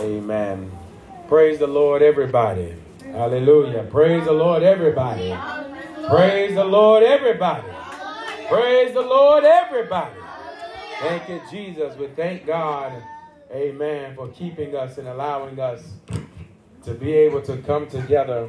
Amen. 0.00 0.70
Praise 1.28 1.58
the 1.58 1.66
Lord, 1.66 2.00
everybody. 2.00 2.74
Hallelujah. 3.04 3.82
Praise 3.90 4.24
the 4.24 4.32
Lord, 4.32 4.62
everybody. 4.62 5.36
Praise 6.08 6.54
the 6.54 6.64
Lord, 6.64 7.02
everybody. 7.02 7.68
Praise 8.48 8.94
the 8.94 9.02
Lord, 9.02 9.44
everybody. 9.44 10.18
Thank 11.00 11.28
you, 11.28 11.42
Jesus. 11.50 11.96
We 11.98 12.06
thank 12.08 12.46
God, 12.46 12.94
amen, 13.52 14.14
for 14.14 14.28
keeping 14.28 14.74
us 14.74 14.96
and 14.96 15.06
allowing 15.06 15.60
us 15.60 15.82
to 16.84 16.94
be 16.94 17.12
able 17.12 17.42
to 17.42 17.58
come 17.58 17.86
together 17.86 18.48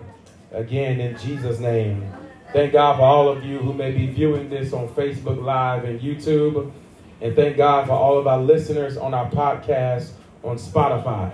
again 0.53 1.01
in 1.01 1.17
Jesus' 1.17 1.59
name. 1.59 2.09
Thank 2.53 2.71
God 2.71 2.95
for 2.95 3.03
all 3.03 3.27
of 3.27 3.43
you 3.43 3.59
who 3.59 3.73
may 3.73 3.91
be 3.91 4.07
viewing 4.07 4.49
this 4.49 4.71
on 4.71 4.87
Facebook 4.89 5.43
Live 5.43 5.83
and 5.83 5.99
YouTube. 5.99 6.71
And 7.19 7.35
thank 7.35 7.57
God 7.57 7.87
for 7.87 7.93
all 7.93 8.17
of 8.17 8.25
our 8.25 8.39
listeners 8.41 8.95
on 8.95 9.13
our 9.13 9.29
podcast 9.29 10.11
on 10.43 10.57
Spotify. 10.57 11.31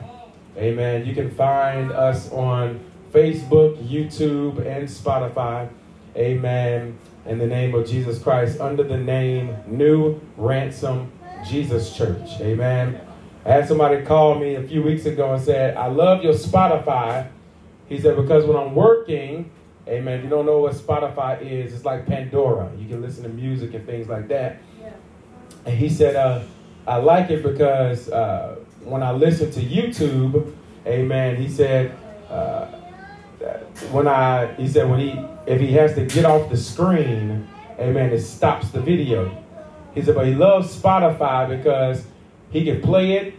Amen. 0.58 1.06
You 1.06 1.14
can 1.14 1.30
find 1.32 1.92
us 1.92 2.32
on 2.32 2.80
Facebook, 3.12 3.78
YouTube, 3.88 4.58
and 4.66 4.88
Spotify. 4.88 5.70
Amen. 6.16 6.98
In 7.26 7.38
the 7.38 7.48
name 7.48 7.76
of 7.76 7.88
Jesus 7.88 8.20
Christ, 8.20 8.60
under 8.60 8.84
the 8.84 8.98
name 8.98 9.56
New 9.68 10.20
Ransom 10.36 11.12
Jesus 11.48 11.96
Church. 11.96 12.40
Amen. 12.42 13.00
I 13.46 13.50
had 13.50 13.68
somebody 13.68 14.04
call 14.04 14.36
me 14.36 14.56
a 14.56 14.64
few 14.64 14.82
weeks 14.82 15.06
ago 15.06 15.34
and 15.34 15.42
said, 15.42 15.78
I 15.78 15.88
love 15.88 16.24
your 16.24 16.34
Spotify. 16.34 17.30
He 17.88 18.00
said, 18.00 18.18
because 18.18 18.46
when 18.46 18.58
I'm 18.58 18.76
working, 18.76 19.50
amen, 19.88 20.20
if 20.20 20.24
you 20.26 20.30
don't 20.30 20.46
know 20.46 20.60
what 20.60 20.74
Spotify 20.74 21.42
is, 21.42 21.74
it's 21.74 21.86
like 21.86 22.06
Pandora. 22.06 22.70
You 22.78 22.88
can 22.90 23.02
listen 23.02 23.24
to 23.24 23.30
music 23.30 23.74
and 23.74 23.86
things 23.86 24.10
like 24.10 24.28
that. 24.28 24.58
Yeah. 24.82 24.92
And 25.66 25.78
he 25.78 25.88
said, 25.88 26.16
uh, 26.16 26.44
I 26.86 26.98
like 26.98 27.30
it 27.30 27.44
because 27.44 28.10
uh, 28.10 28.60
when 28.90 29.04
I 29.04 29.12
listen 29.12 29.52
to 29.52 29.60
YouTube, 29.60 30.54
amen, 30.86 31.36
he 31.36 31.50
said, 31.50 31.96
uh, 32.30 32.66
when 33.92 34.08
I, 34.08 34.54
he 34.56 34.68
said, 34.68 34.90
when 34.90 35.00
he, 35.00 35.20
if 35.46 35.60
he 35.60 35.72
has 35.74 35.94
to 35.96 36.06
get 36.06 36.26
off 36.26 36.50
the 36.50 36.58
screen, 36.58 37.48
amen, 37.80 38.12
it 38.12 38.22
stops 38.22 38.70
the 38.70 38.82
video. 38.82 39.44
He 39.94 40.02
said, 40.02 40.16
but 40.16 40.28
he 40.28 40.36
loves 40.36 40.76
Spotify 40.76 41.48
because 41.48 42.06
he 42.50 42.64
can 42.64 42.82
play 42.82 43.14
it, 43.14 43.36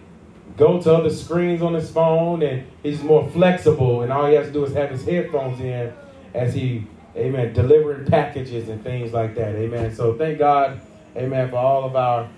go 0.57 0.81
to 0.81 0.95
other 0.95 1.11
screens 1.11 1.63
on 1.63 1.75
his 1.75 1.91
phone, 1.91 2.43
and 2.43 2.67
he's 2.83 3.03
more 3.03 3.29
flexible. 3.31 4.03
And 4.03 4.13
all 4.13 4.27
he 4.27 4.35
has 4.35 4.49
to 4.49 4.53
do 4.53 4.65
is 4.65 4.75
have 4.75 4.91
his 4.91 5.05
headphones 5.05 5.61
in 5.61 5.93
as 6.35 6.55
he, 6.55 6.87
amen, 7.17 7.53
delivering 7.53 8.07
packages 8.07 8.69
and 8.69 8.83
things 8.83 9.13
like 9.13 9.35
that. 9.37 9.55
Amen. 9.55 9.95
So 9.95 10.17
thank 10.17 10.39
God, 10.39 10.81
amen, 11.17 11.51
for 11.51 11.57
all 11.57 11.85
of 11.85 11.97
our 11.97 12.29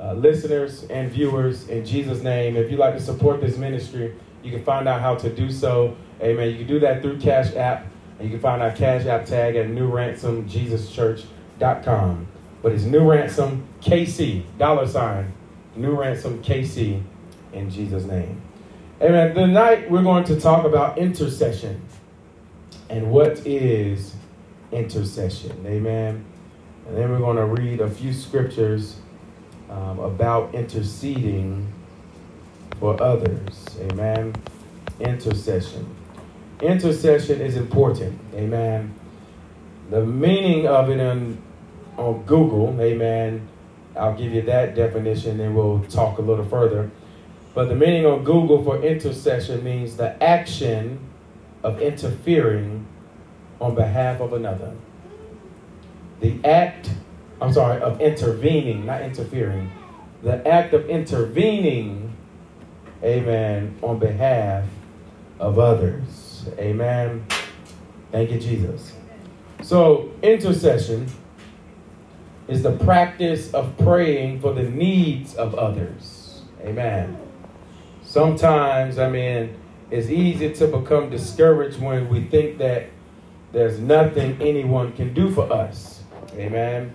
uh, 0.00 0.14
listeners 0.14 0.84
and 0.84 1.10
viewers 1.10 1.68
in 1.68 1.84
Jesus' 1.84 2.22
name. 2.22 2.56
If 2.56 2.70
you'd 2.70 2.80
like 2.80 2.94
to 2.94 3.00
support 3.00 3.40
this 3.40 3.56
ministry, 3.56 4.14
you 4.42 4.50
can 4.50 4.62
find 4.62 4.86
out 4.88 5.00
how 5.00 5.14
to 5.16 5.30
do 5.30 5.50
so. 5.50 5.96
Amen. 6.20 6.50
You 6.50 6.58
can 6.58 6.66
do 6.66 6.78
that 6.80 7.00
through 7.02 7.18
Cash 7.18 7.54
App. 7.56 7.86
And 8.18 8.28
you 8.28 8.34
can 8.34 8.40
find 8.40 8.62
our 8.62 8.72
Cash 8.72 9.06
App 9.06 9.24
tag 9.26 9.56
at 9.56 9.66
newransomjesuschurch.com. 9.66 12.28
But 12.62 12.72
it's 12.72 12.84
New 12.84 13.10
Ransom 13.10 13.68
KC, 13.80 14.44
dollar 14.58 14.86
sign 14.86 15.34
New 15.76 15.94
Ransom 15.94 16.42
KC 16.42 17.02
in 17.52 17.70
Jesus' 17.70 18.04
name. 18.04 18.40
Amen. 19.02 19.34
Tonight 19.34 19.90
we're 19.90 20.02
going 20.02 20.24
to 20.24 20.40
talk 20.40 20.64
about 20.64 20.96
intercession 20.96 21.82
and 22.88 23.10
what 23.10 23.46
is 23.46 24.14
intercession. 24.72 25.64
Amen. 25.66 26.24
And 26.86 26.96
then 26.96 27.10
we're 27.10 27.18
going 27.18 27.36
to 27.36 27.44
read 27.44 27.80
a 27.80 27.90
few 27.90 28.12
scriptures 28.12 28.96
um, 29.70 29.98
about 29.98 30.54
interceding 30.54 31.72
for 32.78 33.00
others. 33.02 33.76
Amen. 33.80 34.34
Intercession. 35.00 35.94
Intercession 36.60 37.40
is 37.40 37.56
important. 37.56 38.18
Amen. 38.34 38.94
The 39.90 40.04
meaning 40.04 40.66
of 40.66 40.90
it 40.90 40.98
in, 40.98 41.38
on 41.96 42.22
Google, 42.24 42.76
amen, 42.80 43.48
I'll 43.96 44.14
give 44.14 44.32
you 44.32 44.42
that 44.42 44.74
definition 44.74 45.40
and 45.40 45.54
we'll 45.54 45.84
talk 45.88 46.18
a 46.18 46.22
little 46.22 46.44
further. 46.44 46.90
But 47.54 47.68
the 47.68 47.74
meaning 47.74 48.04
on 48.04 48.24
Google 48.24 48.62
for 48.62 48.82
intercession 48.82 49.64
means 49.64 49.96
the 49.96 50.22
action 50.22 50.98
of 51.62 51.80
interfering 51.80 52.86
on 53.60 53.74
behalf 53.74 54.20
of 54.20 54.32
another. 54.32 54.74
The 56.20 56.38
act, 56.44 56.90
I'm 57.40 57.52
sorry, 57.52 57.80
of 57.82 58.00
intervening, 58.00 58.86
not 58.86 59.02
interfering. 59.02 59.70
The 60.22 60.46
act 60.46 60.72
of 60.72 60.88
intervening, 60.88 62.14
amen, 63.02 63.78
on 63.82 63.98
behalf 63.98 64.64
of 65.38 65.58
others. 65.58 66.46
Amen. 66.58 67.26
Thank 68.10 68.30
you, 68.30 68.40
Jesus. 68.40 68.92
So, 69.62 70.12
intercession 70.22 71.06
is 72.48 72.62
the 72.62 72.72
practice 72.72 73.52
of 73.52 73.76
praying 73.78 74.40
for 74.40 74.52
the 74.52 74.62
needs 74.62 75.34
of 75.34 75.54
others. 75.54 76.42
Amen. 76.62 77.18
Sometimes, 78.02 78.98
I 78.98 79.10
mean, 79.10 79.56
it's 79.90 80.08
easy 80.08 80.52
to 80.54 80.66
become 80.68 81.10
discouraged 81.10 81.80
when 81.80 82.08
we 82.08 82.24
think 82.24 82.58
that 82.58 82.86
there's 83.52 83.78
nothing 83.78 84.40
anyone 84.40 84.92
can 84.92 85.12
do 85.12 85.30
for 85.30 85.52
us. 85.52 86.02
Amen. 86.34 86.94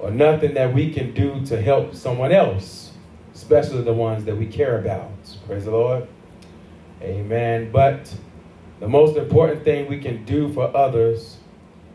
Or 0.00 0.10
nothing 0.10 0.54
that 0.54 0.72
we 0.72 0.92
can 0.92 1.12
do 1.12 1.44
to 1.46 1.60
help 1.60 1.94
someone 1.94 2.32
else, 2.32 2.92
especially 3.34 3.82
the 3.82 3.92
ones 3.92 4.24
that 4.24 4.36
we 4.36 4.46
care 4.46 4.78
about. 4.78 5.10
Praise 5.46 5.66
the 5.66 5.72
Lord. 5.72 6.08
Amen. 7.02 7.70
But 7.70 8.12
the 8.80 8.88
most 8.88 9.16
important 9.16 9.62
thing 9.62 9.88
we 9.88 10.00
can 10.00 10.24
do 10.24 10.52
for 10.52 10.74
others, 10.74 11.36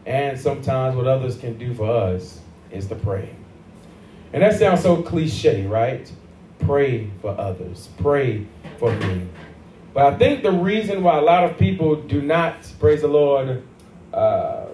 and 0.06 0.40
sometimes 0.40 0.96
what 0.96 1.08
others 1.08 1.36
can 1.38 1.58
do 1.58 1.74
for 1.74 1.90
us, 1.90 2.40
is 2.72 2.88
to 2.88 2.96
pray. 2.96 3.30
And 4.34 4.44
that 4.44 4.60
sounds 4.60 4.82
so 4.82 5.02
cliche, 5.02 5.66
right? 5.66 6.12
Pray 6.60 7.10
for 7.22 7.32
others, 7.40 7.90
pray 7.98 8.46
for 8.78 8.92
me. 8.92 9.28
But 9.94 10.14
I 10.14 10.18
think 10.18 10.44
the 10.44 10.52
reason 10.52 11.04
why 11.04 11.18
a 11.18 11.22
lot 11.22 11.44
of 11.44 11.58
people 11.58 11.96
do 11.96 12.22
not, 12.22 12.70
praise 12.80 13.02
the 13.02 13.08
Lord, 13.08 13.64
uh, 14.14 14.66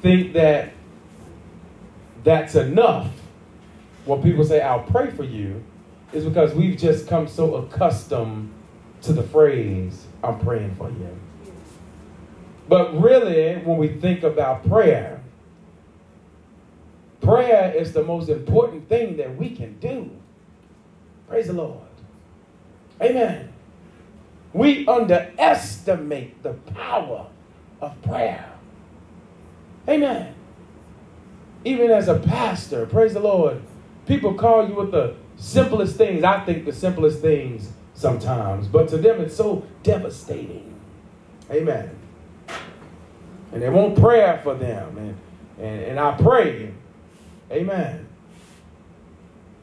think 0.00 0.32
that 0.32 0.72
that's 2.28 2.54
enough 2.54 3.08
when 4.04 4.22
people 4.22 4.44
say, 4.44 4.60
I'll 4.60 4.82
pray 4.82 5.10
for 5.10 5.24
you, 5.24 5.64
is 6.12 6.24
because 6.24 6.54
we've 6.54 6.78
just 6.78 7.08
come 7.08 7.28
so 7.28 7.56
accustomed 7.56 8.52
to 9.02 9.12
the 9.12 9.22
phrase, 9.22 10.06
I'm 10.24 10.38
praying 10.40 10.74
for 10.76 10.90
you. 10.90 11.18
But 12.68 13.00
really, 13.00 13.56
when 13.58 13.78
we 13.78 13.88
think 13.88 14.22
about 14.22 14.68
prayer, 14.68 15.18
Prayer 17.20 17.74
is 17.74 17.92
the 17.92 18.04
most 18.04 18.28
important 18.28 18.88
thing 18.88 19.16
that 19.18 19.36
we 19.36 19.50
can 19.50 19.78
do. 19.80 20.10
Praise 21.28 21.48
the 21.48 21.52
Lord. 21.52 21.80
Amen. 23.02 23.52
We 24.52 24.86
underestimate 24.86 26.42
the 26.42 26.54
power 26.54 27.26
of 27.80 28.00
prayer. 28.02 28.50
Amen. 29.88 30.34
Even 31.64 31.90
as 31.90 32.08
a 32.08 32.18
pastor, 32.18 32.86
praise 32.86 33.14
the 33.14 33.20
Lord, 33.20 33.60
people 34.06 34.34
call 34.34 34.68
you 34.68 34.74
with 34.74 34.90
the 34.90 35.14
simplest 35.36 35.96
things. 35.96 36.24
I 36.24 36.44
think 36.44 36.64
the 36.64 36.72
simplest 36.72 37.20
things 37.20 37.70
sometimes, 37.94 38.68
but 38.68 38.88
to 38.88 38.96
them 38.96 39.20
it's 39.20 39.36
so 39.36 39.66
devastating. 39.82 40.74
Amen. 41.50 41.90
And 43.52 43.62
they 43.62 43.68
want 43.68 43.98
prayer 43.98 44.40
for 44.42 44.54
them. 44.54 44.96
And, 44.98 45.16
and, 45.58 45.82
and 45.84 46.00
I 46.00 46.12
pray 46.12 46.72
Amen. 47.50 48.06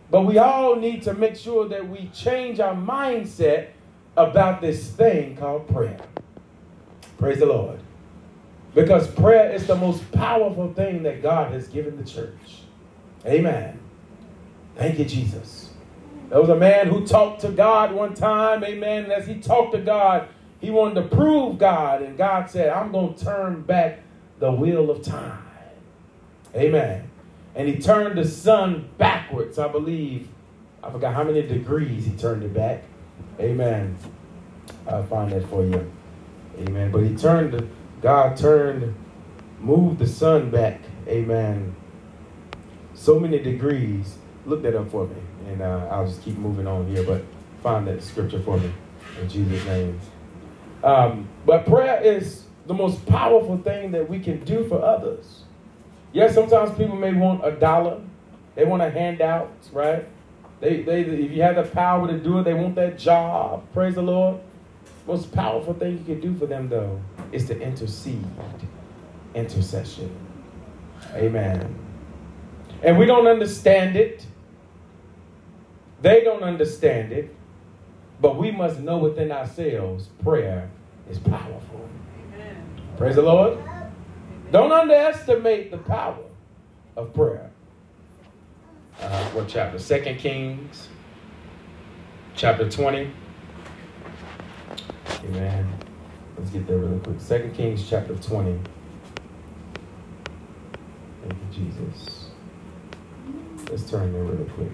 But 0.10 0.22
we 0.22 0.38
all 0.38 0.76
need 0.76 1.04
to 1.04 1.14
make 1.14 1.36
sure 1.36 1.68
that 1.68 1.88
we 1.88 2.10
change 2.14 2.60
our 2.60 2.76
mindset 2.76 3.70
about 4.18 4.62
this 4.62 4.90
thing 4.90 5.36
called 5.36 5.68
prayer. 5.68 6.00
Praise 7.18 7.40
the 7.40 7.46
Lord. 7.46 7.80
Because 8.76 9.08
prayer 9.08 9.52
is 9.52 9.66
the 9.66 9.76
most 9.76 10.12
powerful 10.12 10.72
thing 10.74 11.04
that 11.04 11.24
God 11.24 11.52
has 11.52 11.68
given 11.68 11.98
the 11.98 12.04
church. 12.04 12.62
Amen. 13.26 13.80
Thank 14.76 15.00
you, 15.00 15.06
Jesus. 15.06 15.72
There 16.30 16.40
was 16.40 16.50
a 16.50 16.56
man 16.56 16.88
who 16.88 17.08
talked 17.08 17.42
to 17.42 17.50
God 17.50 17.94
one 17.94 18.14
time, 18.14 18.64
amen. 18.64 19.06
And 19.06 19.14
as 19.14 19.26
he 19.26 19.40
talked 19.40 19.74
to 19.74 19.82
God, 19.82 20.28
he 20.60 20.70
wanted 20.70 20.96
to 20.96 21.16
prove 21.16 21.58
God. 21.58 22.02
And 22.04 22.18
God 22.18 22.50
said, 22.50 22.70
I'm 22.70 22.92
going 22.92 23.16
to 23.16 23.26
turn 23.26 23.62
back 23.62 24.02
the 24.40 24.52
wheel 24.52 24.92
of 24.92 25.02
time. 25.02 25.42
Amen 26.54 27.10
and 27.56 27.70
he 27.70 27.80
turned 27.80 28.18
the 28.18 28.28
sun 28.28 28.90
backwards, 28.98 29.58
I 29.58 29.70
believe. 29.70 30.28
I 30.84 30.92
forgot 30.92 31.14
how 31.14 31.24
many 31.24 31.42
degrees 31.42 32.06
he 32.06 32.12
turned 32.12 32.44
it 32.44 32.54
back. 32.54 32.84
Amen. 33.40 33.98
I'll 34.88 35.06
find 35.06 35.32
that 35.32 35.48
for 35.50 35.66
you. 35.66 35.92
Amen. 36.60 36.92
But 36.92 37.04
he 37.04 37.16
turned, 37.16 37.54
God 38.06 38.38
turned, 38.38 38.94
moved 39.60 39.98
the 39.98 40.06
sun 40.06 40.52
back. 40.52 40.80
Amen. 41.08 41.76
So 42.94 43.20
many 43.20 43.40
degrees. 43.40 44.20
Look 44.46 44.62
that 44.62 44.76
up 44.76 44.92
for 44.92 45.08
me. 45.08 45.16
And 45.48 45.64
uh, 45.64 45.88
I'll 45.90 46.06
just 46.06 46.22
keep 46.22 46.38
moving 46.38 46.68
on 46.68 46.86
here. 46.86 47.02
But 47.02 47.24
find 47.64 47.88
that 47.88 48.04
scripture 48.04 48.40
for 48.44 48.60
me 48.60 48.72
in 49.20 49.28
Jesus' 49.28 49.66
name. 49.66 50.00
Um, 50.84 51.28
but 51.48 51.66
prayer 51.66 52.00
is 52.00 52.44
the 52.68 52.76
most 52.76 53.04
powerful 53.08 53.58
thing 53.58 53.92
that 53.94 54.08
we 54.08 54.20
can 54.20 54.44
do 54.46 54.68
for 54.68 54.86
others. 54.86 55.42
Yes, 56.14 56.36
sometimes 56.36 56.78
people 56.78 56.98
may 56.98 57.12
want 57.12 57.44
a 57.44 57.54
dollar, 57.54 58.02
they 58.54 58.66
want 58.66 58.84
a 58.84 58.92
handout, 58.92 59.52
right? 59.74 60.08
They, 60.60 60.84
they, 60.84 61.02
if 61.02 61.32
you 61.32 61.42
have 61.42 61.56
the 61.56 61.64
power 61.64 62.08
to 62.08 62.20
do 62.20 62.38
it, 62.38 62.44
they 62.44 62.54
want 62.54 62.76
that 62.76 63.00
job. 63.00 63.64
Praise 63.74 63.96
the 63.96 64.04
Lord. 64.04 64.42
Most 65.08 65.32
powerful 65.32 65.74
thing 65.74 65.98
you 65.98 66.04
can 66.04 66.20
do 66.20 66.38
for 66.38 66.46
them, 66.46 66.70
though, 66.70 67.02
is 67.32 67.48
to 67.48 67.60
intercede. 67.60 68.26
Intercession. 69.34 70.16
Amen. 71.14 71.76
And 72.84 72.98
we 72.98 73.06
don't 73.06 73.28
understand 73.28 73.96
it. 73.96 74.26
They 76.02 76.24
don't 76.24 76.44
understand 76.44 77.12
it. 77.12 77.36
But 78.22 78.38
we 78.38 78.52
must 78.52 78.80
know 78.80 78.98
within 78.98 79.32
ourselves 79.32 80.08
prayer 80.24 80.70
is 81.10 81.20
powerful. 81.20 81.90
Amen. 82.34 82.66
Praise 82.98 83.16
the 83.16 83.22
Lord. 83.22 83.58
Don't 84.52 84.72
underestimate 84.72 85.72
the 85.72 85.78
power 85.78 86.24
of 86.96 87.14
prayer. 87.14 87.50
Uh, 89.02 89.26
what 89.32 89.48
chapter? 89.48 89.78
Second 89.78 90.18
Kings, 90.18 90.88
chapter 92.36 92.70
20. 92.70 93.12
Amen. 95.26 95.85
Let's 96.38 96.50
get 96.50 96.68
there 96.68 96.78
really 96.78 97.00
quick. 97.00 97.20
Second 97.20 97.54
Kings, 97.54 97.88
chapter 97.90 98.16
20. 98.16 98.60
Thank 101.22 101.34
you, 101.34 101.66
Jesus. 101.66 102.30
Let's 103.70 103.90
turn 103.90 104.12
there 104.14 104.24
really 104.24 104.50
quick. 104.52 104.72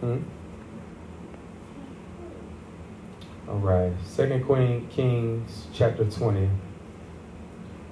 Hmm? 0.00 0.18
All 3.48 3.58
right. 3.58 3.92
Second 4.04 4.44
Queen 4.44 4.88
Kings 4.88 5.66
chapter 5.72 6.04
20. 6.04 6.48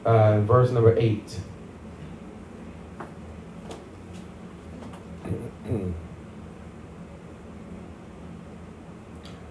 Uh, 0.05 0.41
verse 0.41 0.71
number 0.71 0.97
8. 0.99 1.41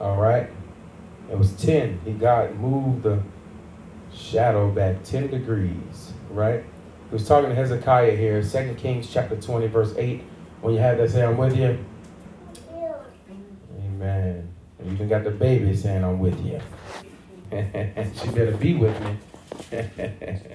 All 0.02 0.16
right. 0.18 0.50
It 1.30 1.38
was 1.38 1.52
10. 1.70 2.02
He 2.04 2.14
got 2.14 2.56
moved 2.56 3.04
the 3.04 3.22
shadow 4.12 4.72
back 4.72 5.04
10 5.04 5.30
degrees, 5.30 6.14
right? 6.32 6.64
He 6.64 7.14
was 7.14 7.28
talking 7.28 7.50
to 7.50 7.56
Hezekiah 7.56 8.16
here, 8.16 8.42
Second 8.42 8.78
Kings 8.78 9.08
chapter 9.12 9.36
20, 9.36 9.68
verse 9.68 9.94
8. 9.96 10.24
When 10.62 10.74
you 10.74 10.80
have 10.80 10.98
that, 10.98 11.12
say, 11.12 11.24
I'm 11.24 11.38
with 11.38 11.56
you. 11.56 11.78
Amen. 13.86 14.52
And 14.80 14.88
you 14.88 14.94
even 14.94 15.10
got 15.10 15.24
the 15.24 15.30
baby 15.30 15.76
saying, 15.76 16.04
I'm 16.04 16.18
with 16.18 16.44
you. 16.44 16.60
she 17.52 18.30
better 18.30 18.58
be 18.58 18.74
with 18.74 19.00
me. 19.04 19.18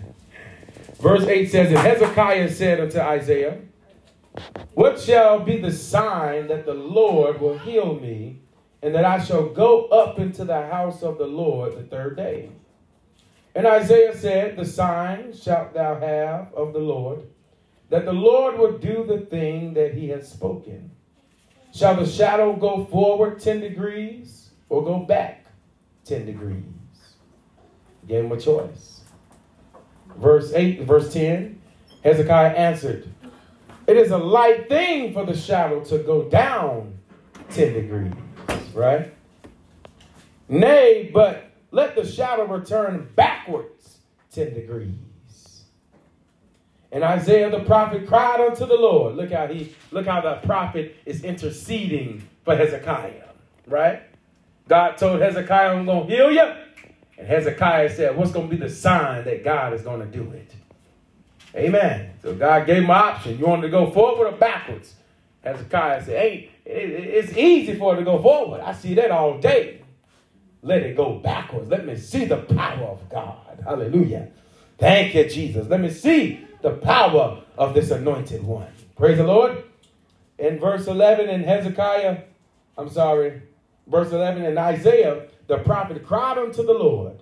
Verse 1.01 1.25
8 1.25 1.51
says, 1.51 1.69
And 1.69 1.79
Hezekiah 1.79 2.51
said 2.51 2.81
unto 2.81 2.99
Isaiah, 2.99 3.59
What 4.75 5.01
shall 5.01 5.41
be 5.41 5.59
the 5.59 5.73
sign 5.73 6.49
that 6.49 6.67
the 6.67 6.75
Lord 6.75 7.41
will 7.41 7.59
heal 7.59 7.99
me, 8.01 8.41
and 8.85 8.95
that 8.95 9.07
I 9.07 9.19
shall 9.19 9.49
go 9.49 9.87
up 9.87 10.19
into 10.19 10.45
the 10.45 10.67
house 10.67 11.03
of 11.03 11.17
the 11.17 11.27
Lord 11.27 11.75
the 11.75 11.85
third 11.85 12.19
day? 12.19 12.51
And 13.55 13.67
Isaiah 13.67 14.15
said, 14.15 14.57
The 14.57 14.67
sign 14.67 15.35
shalt 15.35 15.73
thou 15.73 15.99
have 15.99 16.53
of 16.53 16.75
the 16.75 16.81
Lord, 16.81 17.23
that 17.89 18.05
the 18.05 18.13
Lord 18.13 18.59
will 18.59 18.77
do 18.77 19.07
the 19.07 19.21
thing 19.21 19.73
that 19.73 19.95
he 19.95 20.11
has 20.11 20.29
spoken. 20.29 20.91
Shall 21.73 21.97
the 21.97 22.07
shadow 22.07 22.55
go 22.55 22.85
forward 22.85 23.41
10 23.41 23.61
degrees 23.61 24.51
or 24.69 24.85
go 24.85 24.99
back 24.99 25.47
10 26.05 26.27
degrees? 26.27 26.63
Gave 28.07 28.27
him 28.27 28.33
a 28.33 28.39
choice. 28.39 29.01
Verse 30.19 30.53
8, 30.53 30.83
verse 30.83 31.11
10, 31.11 31.59
Hezekiah 32.05 32.53
answered, 32.53 33.09
It 33.87 33.97
is 33.97 34.11
a 34.11 34.19
light 34.19 34.69
thing 34.69 35.15
for 35.15 35.25
the 35.25 35.35
shadow 35.35 35.83
to 35.85 35.99
go 35.99 36.29
down 36.29 36.99
10 37.51 37.73
degrees, 37.73 38.13
right? 38.75 39.13
Nay, 40.49 41.11
but 41.13 41.51
let 41.71 41.95
the 41.95 42.07
shadow 42.07 42.47
return 42.47 43.09
backwards 43.15 43.99
10 44.33 44.55
degrees. 44.55 45.65
And 46.93 47.03
Isaiah 47.03 47.51
the 47.51 47.65
prophet 47.65 48.07
cried 48.07 48.41
unto 48.41 48.67
the 48.67 48.77
Lord. 48.77 49.17
Look 49.17 49.33
how 49.33 49.49
he 49.49 49.75
look 49.91 50.07
how 50.07 50.21
the 50.21 50.37
prophet 50.47 50.95
is 51.05 51.25
interceding 51.25 52.23
for 52.45 52.55
Hezekiah, 52.55 53.31
right? 53.67 54.03
God 54.69 54.97
told 54.97 55.21
Hezekiah, 55.21 55.75
I'm 55.75 55.87
gonna 55.87 56.07
heal 56.07 56.31
you. 56.31 56.55
And 57.19 57.27
Hezekiah 57.27 57.91
said, 57.91 58.17
What's 58.17 58.31
gonna 58.31 58.47
be 58.47 58.57
the 58.57 58.71
sign 58.71 59.25
that 59.25 59.43
God 59.43 59.73
is 59.73 59.83
gonna 59.83 60.07
do 60.07 60.31
it? 60.33 60.55
Amen. 61.57 62.13
So 62.23 62.35
God 62.35 62.65
gave 62.67 62.79
him 62.79 62.85
an 62.85 62.91
option. 62.93 63.39
You 63.39 63.47
want 63.47 63.63
to 63.63 63.69
go 63.69 63.91
forward 63.91 64.29
or 64.29 64.37
backwards? 64.37 64.95
Hezekiah 65.43 66.05
said, 66.05 66.17
Hey, 66.17 66.51
it's 66.65 67.37
easy 67.37 67.75
for 67.75 67.95
it 67.95 67.99
to 67.99 68.05
go 68.05 68.21
forward. 68.21 68.61
I 68.61 68.73
see 68.73 68.95
that 68.95 69.11
all 69.11 69.39
day. 69.39 69.83
Let 70.63 70.83
it 70.83 70.97
go 70.97 71.19
backwards. 71.19 71.69
Let 71.69 71.85
me 71.85 71.97
see 71.97 72.25
the 72.25 72.39
power 72.39 72.87
of 72.87 73.09
God. 73.11 73.63
Hallelujah. 73.65 74.29
Thank 74.79 75.15
you, 75.15 75.29
Jesus. 75.29 75.69
Let 75.69 75.81
me 75.81 75.91
see 75.91 76.41
the 76.63 76.71
power 76.71 77.43
of 77.59 77.75
this 77.75 77.91
anointed 77.91 78.43
one. 78.43 78.73
Praise 78.97 79.19
the 79.19 79.25
Lord. 79.25 79.63
In 80.39 80.59
verse 80.59 80.87
11 80.87 81.29
in 81.29 81.45
Hezekiah, 81.45 82.23
I'm 82.77 82.89
sorry, 82.89 83.43
verse 83.87 84.11
11 84.11 84.45
in 84.45 84.59
Isaiah, 84.59 85.27
the 85.47 85.59
prophet 85.59 86.05
cried 86.05 86.39
unto 86.39 86.65
the 86.65 86.73
Lord, 86.73 87.21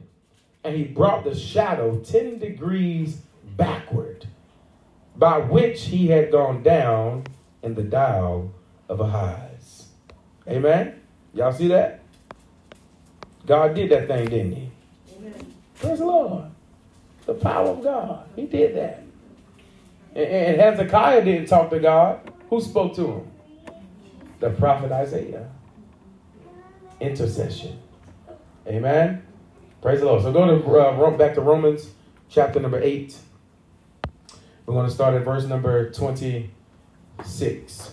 and 0.65 0.77
he 0.77 0.85
brought 0.85 1.25
the 1.25 1.35
shadow 1.35 1.99
10 1.99 2.39
degrees 2.39 3.19
backward, 3.57 4.29
by 5.17 5.39
which 5.39 5.87
he 5.87 6.07
had 6.07 6.31
gone 6.31 6.63
down 6.63 7.25
in 7.63 7.75
the 7.75 7.83
dial 7.83 8.55
of 8.89 9.01
Ahaz. 9.01 9.89
Amen? 10.49 11.01
Y'all 11.35 11.53
see 11.53 11.69
that? 11.69 12.01
God 13.47 13.75
did 13.75 13.91
that 13.91 14.09
thing, 14.09 14.29
didn't 14.29 14.53
he? 14.53 14.71
Amen. 15.17 15.55
Praise 15.81 15.99
the 15.99 16.07
Lord. 16.07 16.45
The 17.27 17.35
power 17.35 17.69
of 17.69 17.83
God. 17.83 18.27
He 18.37 18.47
did 18.47 18.77
that. 18.77 19.03
And 20.15 20.61
Hezekiah 20.61 21.25
didn't 21.25 21.47
talk 21.47 21.71
to 21.71 21.81
God. 21.81 22.21
Who 22.51 22.61
spoke 22.61 22.95
to 22.97 23.07
him? 23.07 23.31
The 24.41 24.51
prophet 24.51 24.93
Isaiah. 24.93 25.49
Intercession. 27.01 27.79
Amen. 28.67 29.23
Praise 29.81 30.01
the 30.01 30.07
Lord. 30.07 30.23
So 30.23 30.33
go 30.33 30.47
to 30.47 30.79
uh, 30.79 31.11
back 31.17 31.35
to 31.35 31.41
Romans 31.41 31.91
chapter 32.29 32.61
number 32.61 32.81
8. 32.81 33.17
We're 34.67 34.75
going 34.75 34.87
to 34.87 34.93
start 34.93 35.15
at 35.15 35.25
verse 35.25 35.45
number 35.45 35.91
26. 35.91 37.93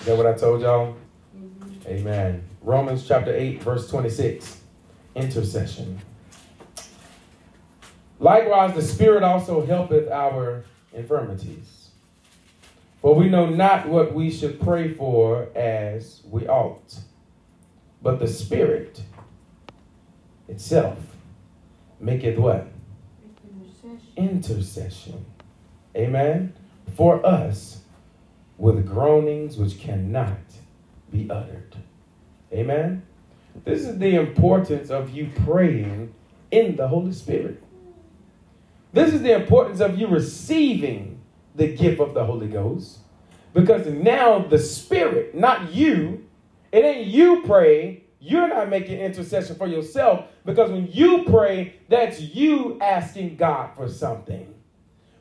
Is 0.00 0.06
that 0.06 0.16
what 0.16 0.26
I 0.26 0.34
told 0.34 0.62
y'all? 0.62 0.96
Mm-hmm. 1.36 1.88
Amen. 1.88 2.42
Romans 2.62 3.06
chapter 3.06 3.34
8, 3.34 3.62
verse 3.62 3.88
26. 3.88 4.60
Intercession. 5.14 6.00
Likewise, 8.18 8.74
the 8.74 8.82
Spirit 8.82 9.22
also 9.22 9.66
helpeth 9.66 10.08
our 10.08 10.64
infirmities. 10.92 11.90
For 13.00 13.16
we 13.16 13.28
know 13.28 13.46
not 13.46 13.88
what 13.88 14.14
we 14.14 14.30
should 14.30 14.60
pray 14.60 14.94
for 14.94 15.48
as 15.56 16.22
we 16.30 16.46
ought. 16.46 16.98
But 18.00 18.20
the 18.20 18.28
Spirit 18.28 19.02
itself 20.46 20.98
maketh 21.98 22.38
what? 22.38 22.68
Intercession. 23.44 24.00
Intercession. 24.16 25.24
Amen. 25.96 26.54
For 26.96 27.24
us 27.26 27.81
with 28.62 28.86
groanings 28.86 29.56
which 29.56 29.76
cannot 29.80 30.38
be 31.10 31.28
uttered. 31.28 31.74
Amen. 32.52 33.02
This 33.64 33.80
is 33.80 33.98
the 33.98 34.14
importance 34.14 34.88
of 34.88 35.10
you 35.10 35.32
praying 35.44 36.14
in 36.52 36.76
the 36.76 36.86
Holy 36.86 37.12
Spirit. 37.12 37.60
This 38.92 39.12
is 39.12 39.20
the 39.20 39.34
importance 39.34 39.80
of 39.80 39.98
you 39.98 40.06
receiving 40.06 41.20
the 41.56 41.74
gift 41.74 41.98
of 41.98 42.14
the 42.14 42.24
Holy 42.24 42.46
Ghost. 42.46 42.98
Because 43.52 43.84
now 43.88 44.38
the 44.38 44.60
Spirit, 44.60 45.34
not 45.34 45.74
you, 45.74 46.24
it 46.70 46.84
ain't 46.84 47.08
you 47.08 47.42
praying, 47.42 48.02
you're 48.20 48.46
not 48.46 48.68
making 48.68 49.00
intercession 49.00 49.56
for 49.56 49.66
yourself. 49.66 50.26
Because 50.44 50.70
when 50.70 50.86
you 50.86 51.24
pray, 51.24 51.80
that's 51.88 52.20
you 52.20 52.78
asking 52.80 53.34
God 53.34 53.74
for 53.74 53.88
something. 53.88 54.54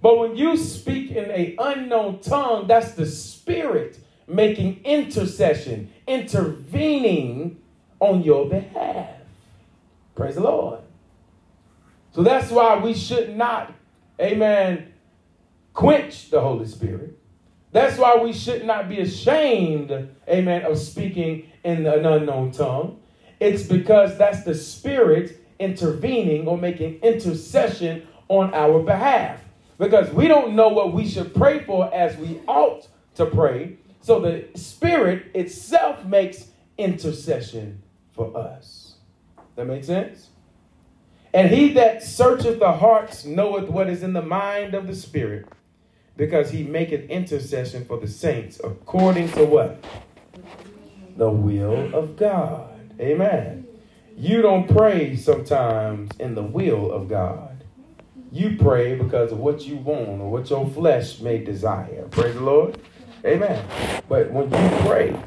But 0.01 0.17
when 0.17 0.35
you 0.35 0.57
speak 0.57 1.11
in 1.11 1.29
an 1.29 1.55
unknown 1.59 2.19
tongue, 2.19 2.67
that's 2.67 2.93
the 2.93 3.05
Spirit 3.05 3.99
making 4.27 4.81
intercession, 4.83 5.91
intervening 6.07 7.61
on 7.99 8.23
your 8.23 8.49
behalf. 8.49 9.09
Praise 10.15 10.35
the 10.35 10.41
Lord. 10.41 10.79
So 12.13 12.23
that's 12.23 12.51
why 12.51 12.77
we 12.77 12.93
should 12.93 13.37
not, 13.37 13.73
amen, 14.19 14.91
quench 15.73 16.29
the 16.29 16.41
Holy 16.41 16.67
Spirit. 16.67 17.17
That's 17.71 17.97
why 17.97 18.17
we 18.17 18.33
should 18.33 18.65
not 18.65 18.89
be 18.89 18.99
ashamed, 18.99 20.09
amen, 20.27 20.63
of 20.63 20.77
speaking 20.77 21.49
in 21.63 21.85
an 21.85 22.05
unknown 22.05 22.51
tongue. 22.51 22.99
It's 23.39 23.63
because 23.63 24.17
that's 24.17 24.43
the 24.43 24.55
Spirit 24.55 25.39
intervening 25.57 26.47
or 26.47 26.57
making 26.57 26.99
intercession 27.01 28.07
on 28.27 28.53
our 28.53 28.81
behalf. 28.81 29.39
Because 29.81 30.13
we 30.13 30.27
don't 30.27 30.53
know 30.53 30.67
what 30.69 30.93
we 30.93 31.07
should 31.07 31.33
pray 31.33 31.63
for 31.63 31.91
as 31.91 32.15
we 32.17 32.39
ought 32.45 32.87
to 33.15 33.25
pray. 33.25 33.77
So 34.01 34.19
the 34.19 34.45
Spirit 34.53 35.31
itself 35.33 36.05
makes 36.05 36.49
intercession 36.77 37.81
for 38.11 38.37
us. 38.37 38.97
That 39.55 39.65
makes 39.65 39.87
sense? 39.87 40.29
And 41.33 41.49
he 41.49 41.73
that 41.73 42.03
searcheth 42.03 42.59
the 42.59 42.73
hearts 42.73 43.25
knoweth 43.25 43.69
what 43.69 43.89
is 43.89 44.03
in 44.03 44.13
the 44.13 44.21
mind 44.21 44.75
of 44.75 44.85
the 44.85 44.93
Spirit, 44.93 45.47
because 46.15 46.51
he 46.51 46.61
maketh 46.61 47.09
intercession 47.09 47.83
for 47.83 47.97
the 47.97 48.07
saints 48.07 48.61
according 48.63 49.31
to 49.31 49.45
what? 49.45 49.83
The 51.17 51.31
will 51.31 51.91
of 51.95 52.17
God. 52.17 52.69
Amen. 52.99 53.65
You 54.15 54.43
don't 54.43 54.69
pray 54.69 55.15
sometimes 55.15 56.11
in 56.19 56.35
the 56.35 56.43
will 56.43 56.91
of 56.91 57.09
God. 57.09 57.50
You 58.31 58.55
pray 58.57 58.95
because 58.95 59.33
of 59.33 59.39
what 59.39 59.67
you 59.67 59.75
want 59.75 60.21
or 60.21 60.31
what 60.31 60.49
your 60.49 60.65
flesh 60.69 61.19
may 61.19 61.43
desire. 61.43 62.07
Praise 62.11 62.35
the 62.35 62.41
Lord. 62.41 62.79
Amen. 63.25 63.65
But 64.07 64.31
when 64.31 64.49
you 64.49 64.69
pray, 64.87 65.19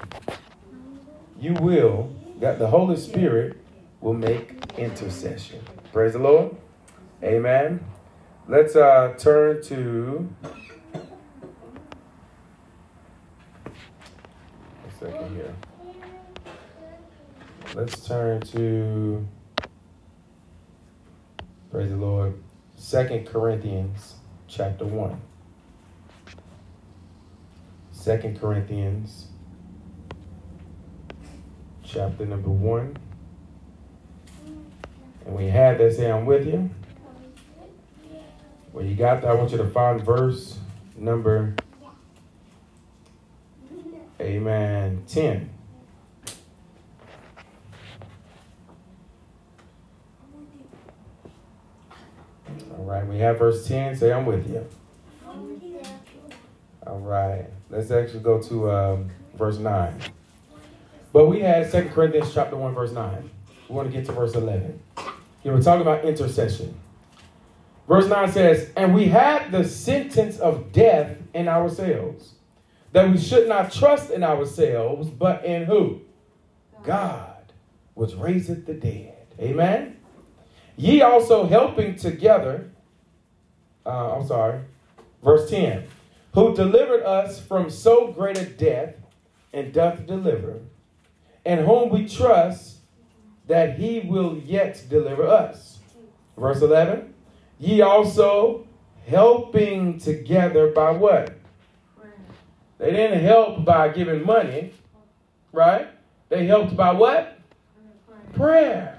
you 1.39 1.53
will, 1.55 2.11
that 2.41 2.59
the 2.59 2.67
Holy 2.67 2.97
Spirit 2.97 3.59
will 4.01 4.15
make 4.15 4.55
intercession. 4.79 5.61
Praise 5.93 6.15
the 6.15 6.19
Lord. 6.19 6.57
Amen. 7.23 7.85
Let's 8.49 8.75
uh, 8.75 9.15
turn 9.19 9.63
to. 9.65 10.35
A 10.95 11.01
second 14.99 15.37
here. 15.37 15.55
Let's 17.75 18.07
turn 18.07 18.41
to. 18.41 19.27
Praise 21.71 21.91
the 21.91 21.97
Lord. 21.97 22.44
Second 22.85 23.26
Corinthians 23.26 24.17
chapter 24.47 24.85
1. 24.85 25.19
Second 27.93 28.38
Corinthians 28.38 29.29
chapter 31.83 32.26
number 32.26 32.50
1. 32.50 32.99
And 35.25 35.41
you 35.41 35.50
have 35.50 35.79
that, 35.79 35.95
say, 35.95 36.12
I'm 36.12 36.26
with 36.26 36.47
you. 36.47 36.69
When 38.73 38.87
you 38.87 38.95
got 38.95 39.23
that, 39.23 39.31
I 39.31 39.33
want 39.33 39.53
you 39.53 39.57
to 39.57 39.71
find 39.71 40.03
verse 40.03 40.59
number, 40.99 41.55
amen, 44.21 45.05
10. 45.09 45.54
All 52.85 52.91
right, 52.91 53.07
we 53.07 53.17
have 53.21 53.38
verse 53.38 53.67
10. 53.67 53.97
Say, 53.97 54.12
I'm 54.12 54.26
with 54.26 54.47
you. 54.47 54.62
All 56.87 56.99
right, 56.99 57.47
let's 57.71 57.91
actually 57.91 58.21
go 58.21 58.43
to 58.43 58.71
um, 58.71 59.11
verse 59.37 59.57
9. 59.57 60.00
But 61.11 61.29
we 61.29 61.41
had 61.41 61.71
Second 61.71 61.93
Corinthians 61.93 62.35
chapter 62.35 62.57
1, 62.57 62.75
verse 62.75 62.93
9. 62.93 63.31
We 63.71 63.75
want 63.75 63.91
to 63.91 63.97
get 63.97 64.05
to 64.05 64.12
verse 64.12 64.35
11. 64.35 64.79
Here 65.43 65.55
we're 65.55 65.62
talking 65.62 65.81
about 65.81 66.05
intercession. 66.05 66.79
Verse 67.88 68.07
9 68.07 68.31
says, 68.31 68.71
And 68.76 68.95
we 68.95 69.07
had 69.07 69.50
the 69.50 69.64
sentence 69.67 70.38
of 70.38 70.71
death 70.71 71.17
in 71.33 71.49
ourselves, 71.49 72.35
that 72.93 73.11
we 73.11 73.17
should 73.17 73.49
not 73.49 73.73
trust 73.73 74.11
in 74.11 74.23
ourselves, 74.23 75.09
but 75.09 75.43
in 75.47 75.64
who? 75.64 76.03
God, 76.83 77.50
which 77.95 78.12
raiseth 78.12 78.67
the 78.67 78.75
dead. 78.75 79.26
Amen. 79.41 79.97
Ye 80.76 81.00
also 81.00 81.47
helping 81.47 81.97
together, 81.97 82.71
uh, 83.87 84.17
I'm 84.17 84.26
sorry, 84.26 84.61
verse 85.23 85.49
10, 85.50 85.85
who 86.35 86.55
delivered 86.55 87.03
us 87.03 87.41
from 87.41 87.71
so 87.71 88.12
great 88.12 88.38
a 88.38 88.45
death 88.45 88.97
and 89.53 89.73
doth 89.73 90.07
deliver, 90.07 90.61
and 91.45 91.67
whom 91.67 91.91
we 91.91 92.09
trust 92.09 92.79
that 93.47 93.79
he 93.79 94.00
will 94.00 94.38
yet 94.38 94.83
deliver 94.88 95.26
us. 95.26 95.79
Verse 96.37 96.62
11, 96.62 97.14
ye 97.59 97.83
also 97.83 98.67
helping 99.07 99.99
together 99.99 100.73
by 100.73 100.91
what? 100.91 101.35
They 102.79 102.91
didn't 102.91 103.21
help 103.21 103.64
by 103.64 103.88
giving 103.88 104.26
money, 104.26 104.73
right? 105.53 105.88
They 106.29 106.47
helped 106.47 106.76
by 106.76 106.93
what? 106.93 107.38
Prayer. 108.33 108.97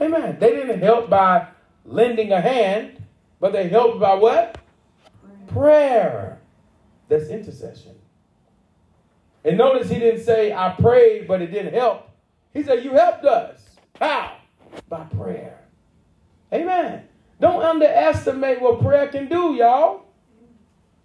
Amen. 0.00 0.36
They 0.40 0.50
didn't 0.50 0.80
help 0.80 1.08
by 1.08 1.46
lending 1.84 2.32
a 2.32 2.40
hand, 2.40 3.01
but 3.42 3.52
they 3.52 3.68
helped 3.68 3.98
by 3.98 4.14
what? 4.14 4.56
Prayer. 5.48 6.38
That's 7.08 7.28
intercession. 7.28 7.96
And 9.44 9.58
notice 9.58 9.90
he 9.90 9.98
didn't 9.98 10.22
say, 10.22 10.52
I 10.52 10.76
prayed, 10.78 11.26
but 11.26 11.42
it 11.42 11.48
didn't 11.48 11.74
help. 11.74 12.08
He 12.54 12.62
said, 12.62 12.84
You 12.84 12.92
helped 12.92 13.24
us. 13.24 13.60
How? 13.98 14.36
By 14.88 15.02
prayer. 15.16 15.58
Amen. 16.52 17.02
Don't 17.40 17.60
underestimate 17.60 18.60
what 18.60 18.80
prayer 18.80 19.08
can 19.08 19.28
do, 19.28 19.54
y'all. 19.54 20.04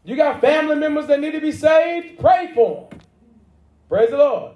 You 0.03 0.15
got 0.15 0.39
family 0.39 0.75
members 0.75 1.07
that 1.07 1.19
need 1.19 1.31
to 1.31 1.41
be 1.41 1.51
saved? 1.51 2.19
Pray 2.19 2.51
for 2.53 2.87
them. 2.91 2.99
Praise 3.89 4.11
the 4.11 4.17
Lord. 4.17 4.53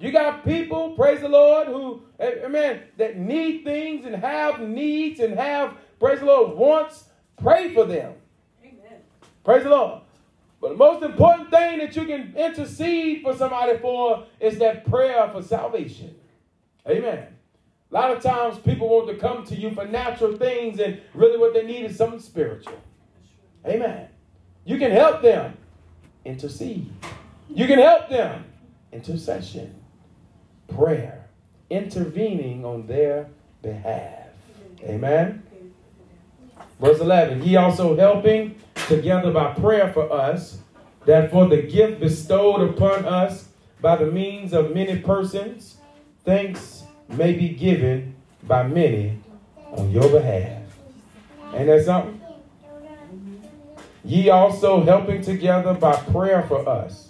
You 0.00 0.10
got 0.10 0.44
people, 0.44 0.90
praise 0.96 1.20
the 1.20 1.28
Lord, 1.28 1.68
who, 1.68 2.02
amen, 2.20 2.82
that 2.96 3.16
need 3.16 3.62
things 3.62 4.04
and 4.04 4.16
have 4.16 4.60
needs 4.60 5.20
and 5.20 5.38
have, 5.38 5.74
praise 5.98 6.20
the 6.20 6.26
Lord, 6.26 6.56
wants. 6.56 7.04
Pray 7.40 7.72
for 7.72 7.84
them. 7.84 8.14
Amen. 8.62 9.00
Praise 9.44 9.62
the 9.62 9.70
Lord. 9.70 10.02
But 10.60 10.70
the 10.70 10.76
most 10.76 11.02
important 11.04 11.50
thing 11.50 11.78
that 11.78 11.94
you 11.94 12.04
can 12.04 12.34
intercede 12.36 13.22
for 13.22 13.36
somebody 13.36 13.78
for 13.78 14.24
is 14.40 14.58
that 14.58 14.84
prayer 14.86 15.28
for 15.32 15.42
salvation. 15.42 16.16
Amen. 16.88 17.28
A 17.90 17.94
lot 17.94 18.10
of 18.10 18.22
times 18.22 18.58
people 18.58 18.88
want 18.88 19.08
to 19.08 19.16
come 19.16 19.44
to 19.44 19.54
you 19.54 19.70
for 19.70 19.86
natural 19.86 20.36
things, 20.36 20.78
and 20.80 21.00
really 21.14 21.38
what 21.38 21.54
they 21.54 21.64
need 21.64 21.84
is 21.84 21.96
something 21.96 22.20
spiritual. 22.20 22.78
Amen. 23.66 24.08
You 24.64 24.78
can 24.78 24.90
help 24.90 25.22
them 25.22 25.56
intercede. 26.24 26.92
You 27.48 27.66
can 27.66 27.78
help 27.78 28.10
them 28.10 28.44
intercession, 28.92 29.74
prayer, 30.66 31.28
intervening 31.70 32.64
on 32.64 32.86
their 32.86 33.28
behalf. 33.62 34.28
Amen. 34.82 35.42
Verse 36.80 37.00
11, 37.00 37.42
he 37.42 37.56
also 37.56 37.96
helping 37.96 38.54
together 38.86 39.32
by 39.32 39.52
prayer 39.54 39.92
for 39.92 40.12
us, 40.12 40.58
that 41.06 41.30
for 41.30 41.48
the 41.48 41.62
gift 41.62 42.00
bestowed 42.00 42.60
upon 42.70 43.04
us 43.04 43.48
by 43.80 43.96
the 43.96 44.06
means 44.06 44.52
of 44.52 44.74
many 44.74 44.98
persons, 44.98 45.78
thanks 46.24 46.84
may 47.08 47.32
be 47.32 47.48
given 47.48 48.14
by 48.44 48.62
many 48.62 49.18
on 49.72 49.90
your 49.90 50.08
behalf. 50.08 50.62
Ain't 51.54 51.66
that 51.66 51.84
something? 51.84 52.20
Ye 54.04 54.30
also 54.30 54.84
helping 54.84 55.22
together 55.22 55.74
by 55.74 55.96
prayer 55.96 56.44
for 56.46 56.68
us, 56.68 57.08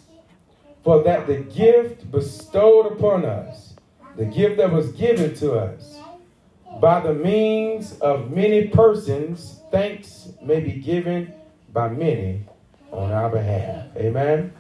for 0.83 1.03
that 1.03 1.27
the 1.27 1.37
gift 1.37 2.11
bestowed 2.11 2.87
upon 2.93 3.25
us, 3.25 3.75
the 4.17 4.25
gift 4.25 4.57
that 4.57 4.73
was 4.73 4.93
given 4.93 5.35
to 5.35 5.53
us, 5.55 5.98
by 6.81 7.01
the 7.01 7.15
means 7.15 7.99
of 8.01 8.31
many 8.31 8.69
persons, 8.69 9.61
thanks 9.71 10.29
may 10.43 10.61
be 10.61 10.73
given 10.73 11.33
by 11.73 11.89
many 11.89 12.45
on 12.93 13.13
our 13.13 13.31
behalf. 13.31 13.87
Amen. 13.97 14.53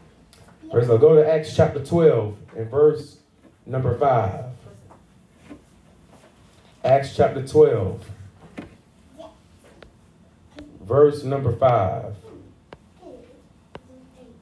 First, 0.72 0.90
I'll 0.90 0.98
go 0.98 1.14
to 1.14 1.28
Acts 1.28 1.54
chapter 1.54 1.82
12 1.84 2.36
and 2.56 2.70
verse 2.70 3.18
number 3.64 3.96
5. 3.96 4.44
Acts 6.84 7.16
chapter 7.16 7.46
12, 7.46 8.04
verse 10.82 11.24
number 11.24 11.52
5. 11.52 12.14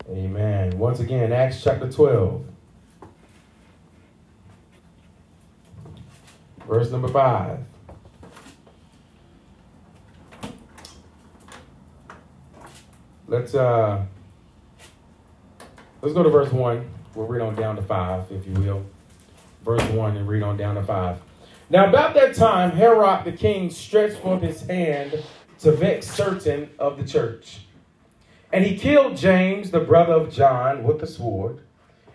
Amen. 0.09 0.79
Once 0.79 1.01
again, 1.01 1.33
Acts 1.33 1.63
chapter 1.63 1.91
12, 1.91 2.45
verse 6.67 6.91
number 6.91 7.09
5. 7.09 7.59
Let's 13.29 13.55
uh 13.55 14.05
let's 16.03 16.15
go 16.15 16.23
to 16.23 16.31
verse 16.31 16.53
1. 16.53 16.91
We'll 17.15 17.27
read 17.27 17.43
on 17.43 17.55
down 17.57 17.77
to 17.77 17.83
5, 17.83 18.31
if 18.31 18.47
you 18.47 18.53
will. 18.55 18.85
Verse 19.65 19.83
1 19.91 20.17
and 20.17 20.29
read 20.29 20.43
on 20.43 20.57
down 20.57 20.77
to 20.77 20.83
5. 20.83 21.21
Now 21.71 21.89
about 21.89 22.15
that 22.15 22.35
time, 22.35 22.71
Herod 22.71 23.25
the 23.25 23.33
king 23.33 23.71
stretched 23.71 24.19
forth 24.19 24.43
his 24.43 24.63
hand 24.63 25.23
to 25.61 25.73
vex 25.73 26.07
certain 26.09 26.71
of 26.79 26.99
the 26.99 27.05
church. 27.05 27.61
And 28.53 28.65
he 28.65 28.79
killed 28.79 29.17
James, 29.17 29.71
the 29.71 29.81
brother 29.81 30.13
of 30.13 30.33
John, 30.33 30.85
with 30.85 31.01
the 31.01 31.07
sword. 31.07 31.61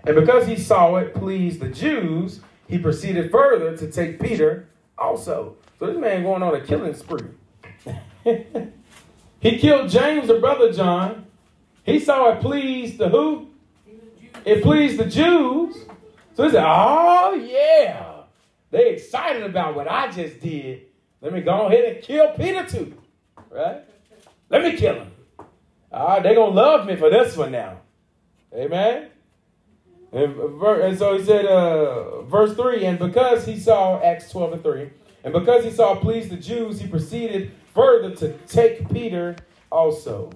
And 0.05 0.15
because 0.15 0.47
he 0.47 0.55
saw 0.55 0.95
it 0.95 1.13
pleased 1.13 1.59
the 1.59 1.67
Jews, 1.67 2.39
he 2.71 2.77
proceeded 2.77 3.29
further 3.29 3.75
to 3.75 3.91
take 3.91 4.17
Peter 4.17 4.69
also. 4.97 5.57
So 5.77 5.87
this 5.87 5.97
man 5.97 6.23
going 6.23 6.41
on 6.41 6.55
a 6.55 6.61
killing 6.61 6.93
spree. 6.93 7.27
he 9.41 9.57
killed 9.59 9.89
James, 9.89 10.29
the 10.29 10.39
brother 10.39 10.71
John. 10.71 11.25
He 11.83 11.99
saw 11.99 12.31
it 12.31 12.39
pleased 12.39 12.97
the 12.97 13.09
who? 13.09 13.49
It 14.45 14.63
pleased 14.63 14.97
the 14.97 15.05
Jews. 15.05 15.75
So 16.33 16.45
he 16.45 16.51
said, 16.51 16.63
oh 16.65 17.33
yeah. 17.33 18.21
They 18.69 18.91
excited 18.91 19.43
about 19.43 19.75
what 19.75 19.89
I 19.89 20.09
just 20.09 20.39
did. 20.39 20.83
Let 21.19 21.33
me 21.33 21.41
go 21.41 21.67
ahead 21.67 21.83
and 21.83 22.01
kill 22.01 22.29
Peter 22.29 22.65
too. 22.65 22.93
Right? 23.49 23.81
Let 24.49 24.63
me 24.63 24.77
kill 24.77 24.95
him. 24.95 25.11
All 25.91 26.07
right, 26.07 26.23
they're 26.23 26.35
going 26.35 26.51
to 26.51 26.55
love 26.55 26.87
me 26.87 26.95
for 26.95 27.09
this 27.09 27.35
one 27.35 27.51
now. 27.51 27.81
Amen. 28.55 29.10
And, 30.11 30.97
so 30.97 31.17
he 31.17 31.23
said, 31.23 31.45
uh, 31.45 32.21
verse 32.23 32.55
3 32.55 32.85
And 32.85 32.99
because 32.99 33.45
he 33.45 33.59
saw, 33.59 34.01
Acts 34.01 34.29
12 34.29 34.53
and 34.53 34.63
3, 34.63 34.89
and 35.23 35.33
because 35.33 35.63
he 35.63 35.71
saw 35.71 35.95
please 35.95 36.29
the 36.29 36.37
Jews, 36.37 36.79
he 36.79 36.87
proceeded 36.87 37.51
further 37.73 38.13
to 38.15 38.33
take 38.47 38.89
Peter 38.89 39.35
also. 39.71 40.31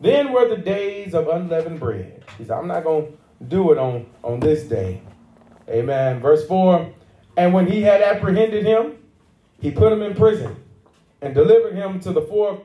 Then 0.00 0.32
were 0.32 0.48
the 0.48 0.56
days 0.56 1.14
of 1.14 1.28
unleavened 1.28 1.80
bread. 1.80 2.24
He 2.36 2.44
said, 2.44 2.58
I'm 2.58 2.66
not 2.66 2.84
going 2.84 3.12
to 3.12 3.44
do 3.44 3.72
it 3.72 3.78
on, 3.78 4.06
on 4.22 4.40
this 4.40 4.64
day. 4.64 5.02
Amen. 5.68 6.20
Verse 6.20 6.46
4 6.46 6.92
And 7.36 7.54
when 7.54 7.66
he 7.66 7.82
had 7.82 8.02
apprehended 8.02 8.64
him, 8.64 8.98
he 9.60 9.70
put 9.70 9.92
him 9.92 10.02
in 10.02 10.14
prison 10.14 10.56
and 11.22 11.34
delivered 11.34 11.74
him 11.74 12.00
to 12.00 12.12
the 12.12 12.22
four 12.22 12.62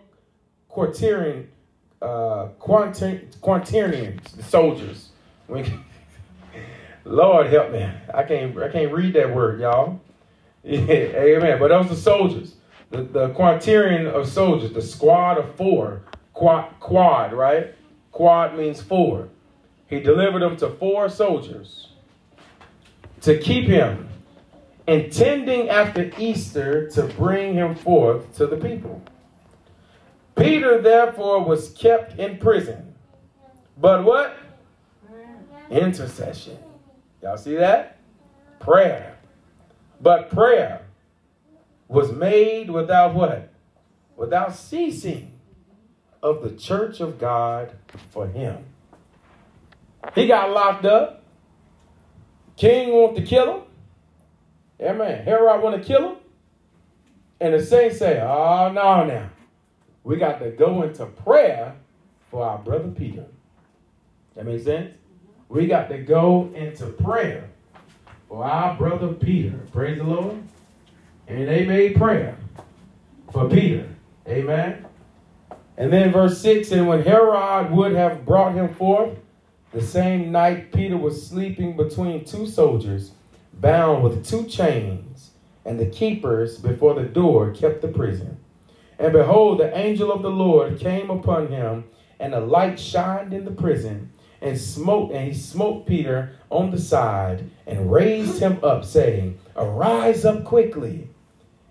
quaternion, 0.69 1.47
uh, 2.01 2.47
quaternions, 2.59 4.31
the 4.33 4.43
soldiers. 4.43 5.10
Lord 7.05 7.47
help 7.47 7.71
me. 7.71 7.87
I 8.13 8.23
can't 8.23 8.57
I 8.57 8.69
can't 8.69 8.93
read 8.93 9.13
that 9.15 9.33
word, 9.33 9.59
y'all. 9.59 9.99
Yeah, 10.63 10.83
amen. 10.85 11.57
But 11.57 11.69
those 11.69 11.91
are 11.91 11.95
soldiers. 11.95 12.53
The, 12.91 13.01
the 13.01 13.29
quaternion 13.29 14.05
of 14.05 14.27
soldiers, 14.29 14.71
the 14.71 14.81
squad 14.81 15.39
of 15.39 15.55
four. 15.55 16.03
Quad, 16.33 16.71
quad, 16.79 17.33
right? 17.33 17.73
Quad 18.11 18.55
means 18.55 18.79
four. 18.79 19.29
He 19.87 19.99
delivered 19.99 20.43
them 20.43 20.57
to 20.57 20.69
four 20.69 21.09
soldiers 21.09 21.89
to 23.21 23.39
keep 23.39 23.65
him, 23.65 24.09
intending 24.87 25.69
after 25.69 26.11
Easter 26.19 26.87
to 26.91 27.03
bring 27.03 27.55
him 27.55 27.73
forth 27.73 28.35
to 28.37 28.45
the 28.45 28.57
people. 28.57 29.01
Peter 30.35 30.81
therefore 30.81 31.43
was 31.43 31.69
kept 31.71 32.19
in 32.19 32.37
prison. 32.37 32.93
But 33.77 34.03
what? 34.03 34.37
Intercession. 35.71 36.57
Y'all 37.21 37.37
see 37.37 37.55
that? 37.55 37.97
Prayer. 38.59 39.17
But 40.01 40.29
prayer 40.29 40.85
was 41.87 42.11
made 42.11 42.69
without 42.69 43.13
what? 43.13 43.51
Without 44.15 44.53
ceasing 44.53 45.39
of 46.21 46.43
the 46.43 46.51
church 46.51 46.99
of 46.99 47.17
God 47.17 47.73
for 48.09 48.27
him. 48.27 48.65
He 50.13 50.27
got 50.27 50.51
locked 50.51 50.85
up. 50.85 51.23
King 52.57 52.91
want 52.91 53.15
to 53.15 53.23
kill 53.23 53.55
him. 53.55 53.61
Amen. 54.81 55.23
Herod 55.23 55.61
want 55.61 55.81
to 55.81 55.87
kill 55.87 56.09
him. 56.09 56.17
And 57.39 57.53
the 57.53 57.65
saints 57.65 57.97
say, 57.97 58.19
oh, 58.21 58.71
no, 58.71 59.05
now. 59.05 59.29
We 60.03 60.17
got 60.17 60.39
to 60.39 60.51
go 60.51 60.83
into 60.83 61.05
prayer 61.05 61.75
for 62.29 62.43
our 62.45 62.57
brother 62.57 62.89
Peter. 62.89 63.25
That 64.35 64.45
makes 64.45 64.63
sense? 64.63 64.93
We 65.51 65.67
got 65.67 65.89
to 65.89 65.97
go 65.97 66.49
into 66.55 66.85
prayer 66.85 67.49
for 68.29 68.45
our 68.45 68.73
brother 68.77 69.09
Peter. 69.09 69.59
Praise 69.73 69.97
the 69.97 70.05
Lord. 70.05 70.41
And 71.27 71.45
they 71.45 71.65
made 71.65 71.97
prayer 71.97 72.37
for 73.33 73.49
Peter. 73.49 73.89
Amen. 74.25 74.85
And 75.75 75.91
then 75.91 76.13
verse 76.13 76.39
6 76.39 76.71
And 76.71 76.87
when 76.87 77.03
Herod 77.03 77.69
would 77.69 77.91
have 77.91 78.25
brought 78.25 78.55
him 78.55 78.73
forth, 78.73 79.19
the 79.73 79.81
same 79.81 80.31
night 80.31 80.71
Peter 80.71 80.95
was 80.95 81.27
sleeping 81.27 81.75
between 81.75 82.23
two 82.23 82.47
soldiers, 82.47 83.11
bound 83.51 84.05
with 84.05 84.25
two 84.25 84.45
chains, 84.45 85.31
and 85.65 85.77
the 85.77 85.85
keepers 85.85 86.59
before 86.59 86.93
the 86.93 87.03
door 87.03 87.51
kept 87.51 87.81
the 87.81 87.89
prison. 87.89 88.37
And 88.97 89.11
behold, 89.11 89.59
the 89.59 89.77
angel 89.77 90.13
of 90.13 90.21
the 90.21 90.31
Lord 90.31 90.79
came 90.79 91.09
upon 91.09 91.49
him, 91.49 91.83
and 92.21 92.33
a 92.33 92.39
light 92.39 92.79
shined 92.79 93.33
in 93.33 93.43
the 93.43 93.51
prison, 93.51 94.13
and 94.41 94.59
smote, 94.59 95.11
and 95.11 95.27
he 95.27 95.33
smote 95.33 95.85
Peter 95.85 96.35
on 96.49 96.71
the 96.71 96.79
side, 96.79 97.49
and 97.67 97.91
raised 97.91 98.39
him 98.39 98.59
up, 98.63 98.83
saying, 98.83 99.39
Arise 99.55 100.25
up 100.25 100.43
quickly. 100.43 101.09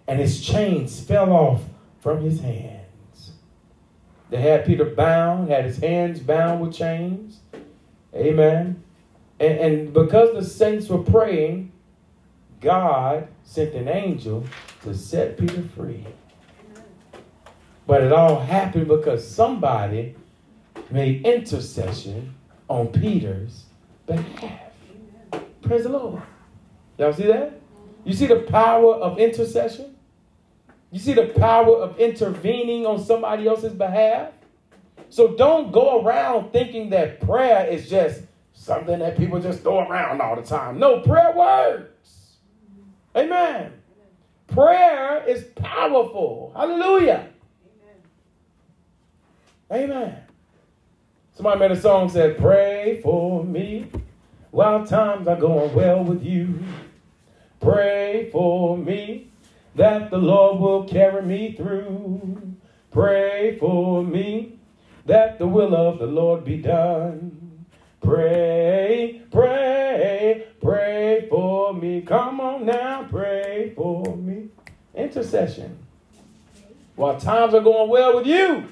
And 0.06 0.18
his 0.18 0.40
chains 0.40 1.00
fell 1.00 1.32
off 1.32 1.62
from 2.00 2.22
his 2.22 2.40
hands. 2.40 3.32
They 4.30 4.40
had 4.40 4.64
Peter 4.64 4.84
bound, 4.84 5.50
had 5.50 5.64
his 5.64 5.78
hands 5.78 6.20
bound 6.20 6.60
with 6.60 6.74
chains. 6.74 7.40
Amen. 8.14 8.82
And, 9.38 9.58
and 9.58 9.92
because 9.92 10.32
the 10.34 10.44
saints 10.44 10.88
were 10.88 10.98
praying, 10.98 11.72
God 12.60 13.28
sent 13.42 13.74
an 13.74 13.88
angel 13.88 14.44
to 14.82 14.94
set 14.94 15.36
Peter 15.36 15.62
free. 15.62 16.06
But 17.86 18.02
it 18.02 18.12
all 18.12 18.38
happened 18.40 18.86
because 18.88 19.26
somebody 19.26 20.14
made 20.90 21.24
intercession 21.26 22.34
on 22.70 22.86
Peter's 22.86 23.64
behalf. 24.06 24.72
Praise 25.60 25.82
the 25.82 25.88
Lord. 25.88 26.22
Y'all 26.96 27.12
see 27.12 27.26
that? 27.26 27.60
You 28.04 28.14
see 28.14 28.26
the 28.26 28.36
power 28.36 28.94
of 28.94 29.18
intercession? 29.18 29.96
You 30.92 31.00
see 31.00 31.12
the 31.12 31.26
power 31.26 31.76
of 31.76 31.98
intervening 31.98 32.86
on 32.86 33.04
somebody 33.04 33.48
else's 33.48 33.72
behalf? 33.72 34.30
So 35.08 35.36
don't 35.36 35.72
go 35.72 36.02
around 36.02 36.52
thinking 36.52 36.90
that 36.90 37.20
prayer 37.20 37.66
is 37.66 37.90
just 37.90 38.22
something 38.52 39.00
that 39.00 39.18
people 39.18 39.40
just 39.40 39.62
throw 39.62 39.80
around 39.80 40.20
all 40.20 40.36
the 40.36 40.42
time. 40.42 40.78
No, 40.78 41.00
prayer 41.00 41.32
works. 41.34 42.36
Amen. 43.16 43.72
Prayer 44.46 45.24
is 45.26 45.44
powerful. 45.56 46.52
Hallelujah. 46.54 47.28
Amen. 49.72 50.22
Somebody 51.34 51.60
made 51.60 51.70
a 51.70 51.80
song 51.80 52.08
said, 52.08 52.38
Pray 52.38 53.00
for 53.02 53.44
me 53.44 53.90
while 54.50 54.86
times 54.86 55.26
are 55.28 55.36
going 55.36 55.74
well 55.74 56.04
with 56.04 56.24
you. 56.24 56.58
Pray 57.60 58.28
for 58.32 58.76
me 58.76 59.30
that 59.74 60.10
the 60.10 60.18
Lord 60.18 60.60
will 60.60 60.84
carry 60.84 61.22
me 61.22 61.52
through. 61.52 62.56
Pray 62.90 63.56
for 63.58 64.02
me 64.02 64.58
that 65.06 65.38
the 65.38 65.46
will 65.46 65.74
of 65.74 65.98
the 65.98 66.06
Lord 66.06 66.44
be 66.44 66.56
done. 66.56 67.64
Pray, 68.02 69.22
pray, 69.30 70.46
pray 70.60 71.26
for 71.30 71.72
me. 71.72 72.02
Come 72.02 72.40
on 72.40 72.66
now, 72.66 73.06
pray 73.10 73.72
for 73.76 74.16
me. 74.16 74.48
Intercession. 74.94 75.78
While 76.96 77.18
times 77.18 77.54
are 77.54 77.60
going 77.60 77.88
well 77.88 78.16
with 78.16 78.26
you, 78.26 78.68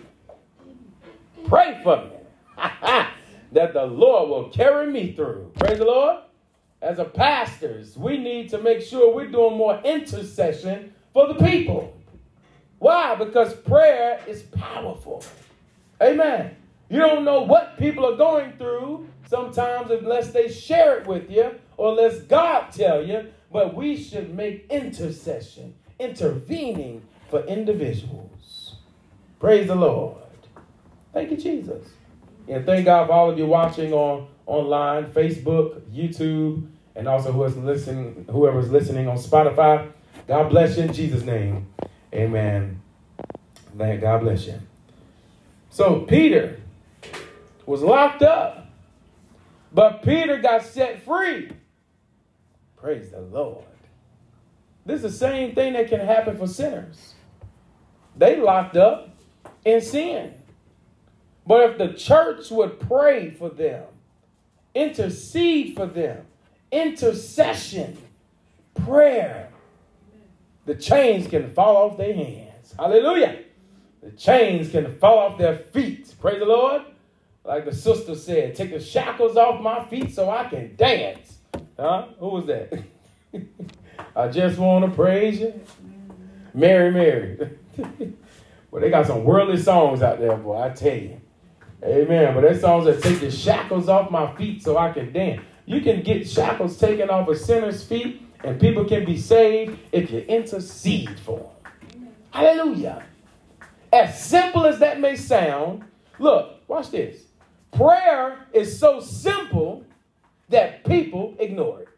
Pray 1.48 1.80
for 1.82 1.96
me 1.96 2.17
that 3.52 3.72
the 3.72 3.84
Lord 3.84 4.28
will 4.28 4.48
carry 4.50 4.90
me 4.90 5.12
through. 5.12 5.52
Praise 5.58 5.78
the 5.78 5.84
Lord. 5.84 6.18
As 6.80 6.98
a 6.98 7.04
pastors, 7.04 7.96
we 7.96 8.18
need 8.18 8.50
to 8.50 8.58
make 8.58 8.80
sure 8.80 9.12
we're 9.14 9.30
doing 9.30 9.56
more 9.56 9.80
intercession 9.84 10.92
for 11.12 11.26
the 11.26 11.34
people. 11.34 11.96
Why? 12.78 13.16
Because 13.16 13.54
prayer 13.54 14.20
is 14.26 14.42
powerful. 14.42 15.24
Amen. 16.00 16.54
You 16.88 17.00
don't 17.00 17.24
know 17.24 17.42
what 17.42 17.76
people 17.78 18.06
are 18.06 18.16
going 18.16 18.52
through 18.52 19.08
sometimes 19.26 19.90
unless 19.90 20.30
they 20.30 20.48
share 20.48 20.98
it 20.98 21.06
with 21.06 21.30
you 21.30 21.54
or 21.76 21.90
unless 21.90 22.20
God 22.22 22.70
tell 22.70 23.04
you, 23.04 23.26
but 23.52 23.74
we 23.74 23.96
should 23.96 24.34
make 24.34 24.66
intercession, 24.70 25.74
intervening 25.98 27.02
for 27.28 27.44
individuals. 27.44 28.76
Praise 29.40 29.66
the 29.66 29.74
Lord. 29.74 30.16
Thank 31.12 31.30
you, 31.30 31.36
Jesus. 31.36 31.88
And 32.48 32.64
thank 32.64 32.86
God 32.86 33.06
for 33.06 33.12
all 33.12 33.30
of 33.30 33.38
you 33.38 33.46
watching 33.46 33.92
on 33.92 34.26
online, 34.46 35.06
Facebook, 35.12 35.80
YouTube, 35.90 36.66
and 36.96 37.06
also 37.06 37.30
who 37.30 37.44
is 37.44 37.56
listening, 37.56 38.26
whoever's 38.30 38.70
listening 38.70 39.06
on 39.06 39.18
Spotify. 39.18 39.90
God 40.26 40.48
bless 40.48 40.76
you 40.76 40.84
in 40.84 40.92
Jesus' 40.92 41.22
name. 41.22 41.66
Amen. 42.14 42.80
Thank 43.76 44.00
God 44.00 44.22
bless 44.22 44.46
you. 44.46 44.58
So 45.70 46.00
Peter 46.00 46.58
was 47.66 47.82
locked 47.82 48.22
up, 48.22 48.66
but 49.72 50.02
Peter 50.02 50.38
got 50.38 50.62
set 50.62 51.04
free. 51.04 51.50
Praise 52.76 53.10
the 53.10 53.20
Lord. 53.20 53.64
This 54.86 55.04
is 55.04 55.12
the 55.12 55.18
same 55.18 55.54
thing 55.54 55.74
that 55.74 55.88
can 55.88 56.00
happen 56.00 56.38
for 56.38 56.46
sinners. 56.46 57.14
They 58.16 58.36
locked 58.40 58.76
up 58.76 59.14
in 59.64 59.82
sin. 59.82 60.34
But 61.48 61.70
if 61.70 61.78
the 61.78 61.94
church 61.94 62.50
would 62.50 62.78
pray 62.78 63.30
for 63.30 63.48
them, 63.48 63.84
intercede 64.74 65.76
for 65.76 65.86
them, 65.86 66.26
intercession, 66.70 67.96
prayer, 68.74 69.48
the 70.66 70.74
chains 70.74 71.26
can 71.26 71.50
fall 71.54 71.78
off 71.78 71.96
their 71.96 72.12
hands. 72.12 72.74
Hallelujah. 72.78 73.44
The 74.02 74.10
chains 74.10 74.70
can 74.70 74.94
fall 74.98 75.20
off 75.20 75.38
their 75.38 75.56
feet. 75.56 76.14
Praise 76.20 76.38
the 76.38 76.44
Lord. 76.44 76.82
Like 77.44 77.64
the 77.64 77.74
sister 77.74 78.14
said, 78.14 78.54
take 78.54 78.70
the 78.72 78.78
shackles 78.78 79.38
off 79.38 79.62
my 79.62 79.86
feet 79.86 80.14
so 80.14 80.28
I 80.28 80.44
can 80.44 80.76
dance. 80.76 81.38
Huh? 81.80 82.08
Who 82.18 82.28
was 82.28 82.44
that? 82.44 82.78
I 84.14 84.28
just 84.28 84.58
want 84.58 84.84
to 84.84 84.90
praise 84.90 85.40
you. 85.40 85.58
Mary, 86.52 86.90
Mary. 86.90 87.56
well, 88.70 88.82
they 88.82 88.90
got 88.90 89.06
some 89.06 89.24
worldly 89.24 89.56
songs 89.56 90.02
out 90.02 90.20
there, 90.20 90.36
boy, 90.36 90.60
I 90.60 90.68
tell 90.68 90.94
you. 90.94 91.22
Amen. 91.82 92.34
But 92.34 92.42
that 92.42 92.60
songs 92.60 92.86
that 92.86 93.02
take 93.02 93.20
the 93.20 93.30
shackles 93.30 93.88
off 93.88 94.10
my 94.10 94.34
feet 94.36 94.62
so 94.62 94.76
I 94.76 94.92
can 94.92 95.12
dance. 95.12 95.42
You 95.64 95.80
can 95.80 96.02
get 96.02 96.28
shackles 96.28 96.78
taken 96.78 97.10
off 97.10 97.28
a 97.28 97.36
sinner's 97.36 97.84
feet, 97.84 98.22
and 98.42 98.60
people 98.60 98.84
can 98.84 99.04
be 99.04 99.18
saved 99.18 99.78
if 99.92 100.10
you 100.10 100.20
intercede 100.20 101.18
for 101.20 101.50
them. 101.90 102.08
Hallelujah. 102.30 103.04
As 103.92 104.22
simple 104.22 104.66
as 104.66 104.78
that 104.80 105.00
may 105.00 105.16
sound, 105.16 105.84
look, 106.18 106.60
watch 106.68 106.90
this. 106.90 107.22
Prayer 107.72 108.46
is 108.52 108.78
so 108.78 109.00
simple 109.00 109.84
that 110.48 110.84
people 110.84 111.36
ignore 111.38 111.82
it. 111.82 111.88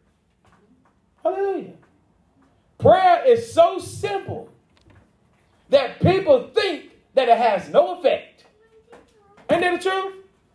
Hallelujah. 1.23 1.73
Prayer 2.77 3.23
is 3.25 3.53
so 3.53 3.79
simple 3.79 4.49
that 5.69 6.01
people 6.01 6.49
think 6.53 6.91
that 7.13 7.29
it 7.29 7.37
has 7.37 7.69
no 7.69 7.99
effect. 7.99 8.30
Ain't 9.51 9.61
that 9.61 9.83
the 9.83 9.89
truth? 9.89 10.13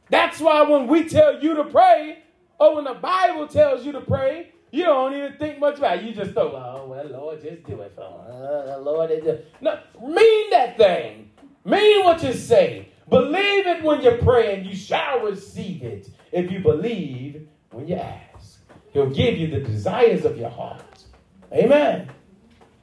That's 0.08 0.40
why 0.40 0.62
when 0.62 0.86
we 0.86 1.08
tell 1.08 1.42
you 1.42 1.54
to 1.56 1.64
pray, 1.64 2.22
or 2.58 2.76
when 2.76 2.84
the 2.84 2.94
Bible 2.94 3.46
tells 3.46 3.84
you 3.84 3.92
to 3.92 4.00
pray, 4.00 4.52
you 4.70 4.84
don't 4.84 5.14
even 5.14 5.34
think 5.38 5.58
much 5.58 5.78
about 5.78 5.98
it. 5.98 6.04
You 6.04 6.12
just 6.12 6.32
throw, 6.32 6.52
oh, 6.52 6.86
well, 6.88 7.06
Lord, 7.06 7.42
just 7.42 7.64
do 7.64 7.80
it 7.80 7.92
for 7.94 8.00
me. 8.00 8.72
Uh, 8.72 8.78
Lord, 8.78 9.10
just... 9.22 9.42
no, 9.60 9.78
mean 10.02 10.50
that 10.50 10.76
thing. 10.76 11.30
Mean 11.64 12.04
what 12.04 12.22
you 12.22 12.32
say. 12.32 12.88
Believe 13.08 13.66
it 13.66 13.82
when 13.82 14.00
you 14.02 14.18
pray, 14.22 14.56
and 14.56 14.66
you 14.66 14.74
shall 14.74 15.20
receive 15.20 15.82
it 15.82 16.08
if 16.32 16.50
you 16.50 16.60
believe 16.60 17.46
when 17.70 17.86
you 17.86 17.96
ask. 17.96 18.60
He'll 18.92 19.10
give 19.10 19.36
you 19.36 19.48
the 19.48 19.60
desires 19.60 20.24
of 20.24 20.38
your 20.38 20.50
heart. 20.50 21.04
Amen. 21.52 22.10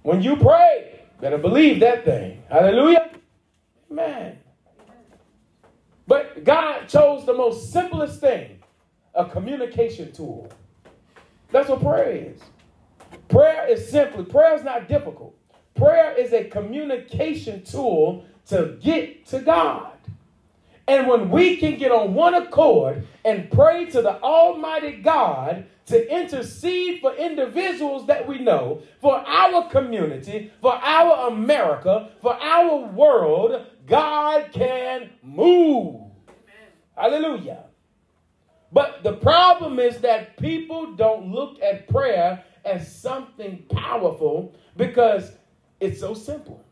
When 0.03 0.21
you 0.21 0.35
pray, 0.35 1.01
better 1.19 1.37
believe 1.37 1.79
that 1.79 2.05
thing. 2.05 2.43
Hallelujah. 2.49 3.11
Amen. 3.91 4.37
But 6.07 6.43
God 6.43 6.87
chose 6.87 7.25
the 7.25 7.33
most 7.33 7.71
simplest 7.71 8.19
thing 8.19 8.59
a 9.15 9.25
communication 9.25 10.11
tool. 10.11 10.49
That's 11.51 11.69
what 11.69 11.81
prayer 11.81 12.33
is. 12.33 12.41
Prayer 13.29 13.67
is 13.67 13.87
simply, 13.89 14.25
prayer 14.25 14.55
is 14.55 14.63
not 14.63 14.87
difficult. 14.87 15.35
Prayer 15.75 16.13
is 16.17 16.33
a 16.33 16.45
communication 16.45 17.63
tool 17.63 18.25
to 18.47 18.77
get 18.81 19.25
to 19.27 19.39
God. 19.39 19.91
And 20.87 21.07
when 21.07 21.29
we 21.29 21.57
can 21.57 21.77
get 21.77 21.91
on 21.91 22.13
one 22.13 22.33
accord 22.33 23.07
and 23.23 23.49
pray 23.49 23.85
to 23.85 24.01
the 24.01 24.21
Almighty 24.21 24.97
God 24.97 25.65
to 25.85 26.13
intercede 26.13 27.01
for 27.01 27.13
individuals 27.15 28.07
that 28.07 28.27
we 28.27 28.39
know, 28.39 28.81
for 29.01 29.15
our 29.15 29.69
community, 29.69 30.51
for 30.61 30.73
our 30.73 31.27
America, 31.27 32.09
for 32.21 32.33
our 32.35 32.85
world, 32.87 33.65
God 33.85 34.51
can 34.53 35.09
move. 35.21 36.01
Hallelujah. 36.95 37.63
But 38.71 39.03
the 39.03 39.13
problem 39.13 39.79
is 39.79 39.99
that 39.99 40.37
people 40.37 40.93
don't 40.93 41.31
look 41.31 41.61
at 41.61 41.87
prayer 41.87 42.43
as 42.65 42.95
something 42.95 43.63
powerful 43.69 44.55
because 44.77 45.31
it's 45.79 45.99
so 45.99 46.13
simple. 46.13 46.63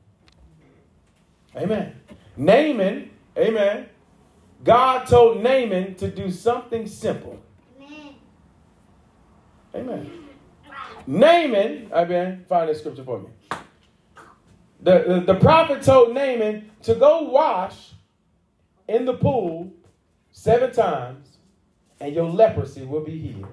Amen. 1.56 2.00
Naaman, 2.38 3.12
amen. 3.38 3.90
God 4.64 5.06
told 5.06 5.44
Naaman 5.44 5.96
to 5.96 6.10
do 6.10 6.32
something 6.32 6.88
simple. 6.88 7.42
Amen. 9.76 10.12
Naaman, 11.08 11.90
amen. 11.94 12.46
Find 12.48 12.70
this 12.70 12.80
scripture 12.80 13.04
for 13.04 13.20
me. 13.20 13.30
The, 14.84 15.24
the, 15.26 15.36
prophet 15.36 15.84
told 15.84 16.14
Naaman 16.16 16.72
to 16.84 16.96
go 16.96 17.24
wash 17.24 17.92
in 18.88 19.06
the 19.06 19.14
pool 19.14 19.72
seven 20.32 20.72
times 20.72 21.38
and 22.00 22.16
your 22.16 22.28
leprosy 22.28 22.84
will 22.84 23.04
be 23.04 23.18
healed. 23.18 23.48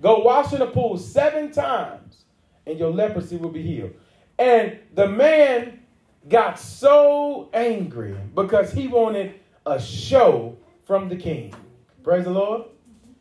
Go 0.00 0.18
wash 0.20 0.52
in 0.52 0.58
the 0.58 0.66
pool 0.66 0.98
seven 0.98 1.52
times 1.52 2.24
and 2.66 2.78
your 2.78 2.90
leprosy 2.90 3.36
will 3.36 3.50
be 3.50 3.62
healed. 3.62 3.94
And 4.36 4.78
the 4.94 5.06
man 5.06 5.80
got 6.28 6.58
so 6.58 7.48
angry 7.52 8.16
because 8.34 8.72
he 8.72 8.88
wanted 8.88 9.34
a 9.64 9.80
show 9.80 10.56
from 10.86 11.08
the 11.08 11.16
king. 11.16 11.54
Praise 12.02 12.24
the 12.24 12.30
Lord. 12.30 12.64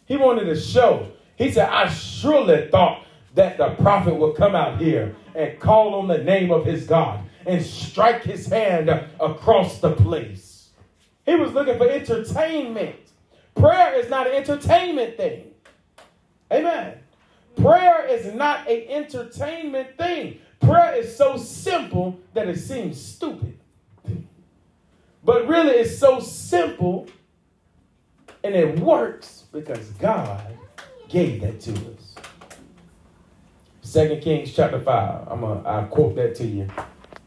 He 0.06 0.18
wanted 0.18 0.48
a 0.48 0.60
show. 0.60 1.12
He 1.36 1.52
said, 1.52 1.70
I 1.70 1.90
surely 1.90 2.68
thought 2.72 3.06
that 3.38 3.58
the 3.58 3.70
prophet 3.82 4.16
would 4.16 4.36
come 4.36 4.56
out 4.56 4.82
here 4.82 5.16
and 5.36 5.60
call 5.60 5.94
on 5.96 6.08
the 6.08 6.18
name 6.18 6.52
of 6.52 6.66
his 6.66 6.86
God 6.88 7.22
and 7.46 7.64
strike 7.64 8.24
his 8.24 8.48
hand 8.48 8.90
across 9.20 9.80
the 9.80 9.94
place. 9.94 10.70
He 11.26 11.36
was 11.36 11.54
looking 11.54 11.78
for 11.78 11.88
entertainment. 11.88 12.96
Prayer 13.56 13.94
is 13.94 14.10
not 14.10 14.28
an 14.28 14.34
entertainment 14.34 15.18
thing. 15.18 15.52
Amen. 16.52 16.98
Prayer 17.56 18.08
is 18.08 18.34
not 18.34 18.68
an 18.70 18.84
entertainment 18.90 19.98
thing. 19.98 20.40
Prayer 20.60 20.96
is 20.96 21.16
so 21.16 21.38
simple 21.38 22.20
that 22.34 22.48
it 22.48 22.58
seems 22.58 23.00
stupid. 23.00 23.58
But 25.24 25.48
really, 25.48 25.74
it's 25.74 25.98
so 25.98 26.20
simple 26.20 27.08
and 28.44 28.56
it 28.56 28.80
works 28.80 29.44
because 29.52 29.90
God 30.00 30.42
gave 31.10 31.42
that 31.42 31.60
to 31.62 31.72
us. 31.72 32.07
Second 33.88 34.22
Kings 34.22 34.52
chapter 34.54 34.82
5. 34.82 35.30
I'm 35.30 35.40
gonna 35.40 35.62
I'll 35.62 35.86
quote 35.86 36.18
that 36.18 36.36
to 36.36 36.46
you. 36.46 36.68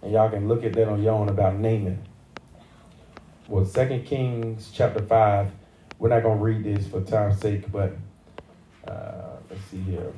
And 0.03 0.12
y'all 0.12 0.29
can 0.29 0.46
look 0.46 0.62
at 0.62 0.75
that 0.75 0.88
on 0.88 1.03
your 1.03 1.14
own 1.14 1.31
about 1.31 1.55
Naaman. 1.55 2.07
Well, 3.49 3.64
Second 3.64 4.05
Kings 4.05 4.70
chapter 4.70 5.01
5. 5.01 5.51
We're 5.99 6.11
not 6.11 6.23
gonna 6.23 6.38
read 6.38 6.62
this 6.62 6.87
for 6.87 7.01
time's 7.01 7.40
sake, 7.40 7.73
but 7.73 7.96
uh, 8.87 9.37
let's 9.49 9.64
see 9.70 9.81
here. 9.81 10.12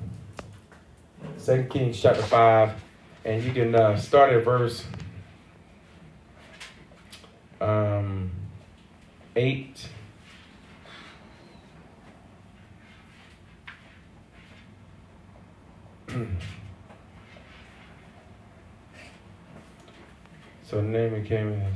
Second 1.37 1.71
Kings 1.71 2.03
chapter 2.03 2.23
5, 2.23 2.73
and 3.25 3.45
you 3.45 3.53
can 3.53 3.73
uh, 3.77 3.97
start 3.97 4.33
at 4.33 4.45
verse 4.45 4.85
um, 7.61 8.33
8. 9.37 9.89
so 20.65 20.81
Naaman 20.81 21.25
came 21.25 21.53
in. 21.53 21.73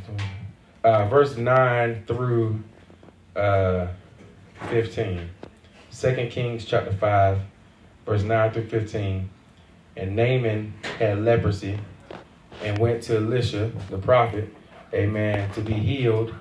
Uh, 0.84 1.06
verse 1.08 1.36
9 1.36 2.04
through 2.06 2.62
uh, 3.34 3.88
15. 4.68 5.30
2 5.98 6.28
Kings 6.30 6.64
chapter 6.64 6.92
5, 6.92 7.38
verse 8.04 8.22
9 8.22 8.52
through 8.52 8.68
15. 8.68 9.30
And 9.96 10.14
Naaman 10.14 10.74
had 10.98 11.24
leprosy 11.24 11.78
and 12.62 12.78
went 12.78 13.02
to 13.04 13.16
Elisha, 13.16 13.72
the 13.88 13.98
prophet, 13.98 14.54
amen, 14.92 15.50
to 15.52 15.62
be 15.62 15.72
healed. 15.72 16.34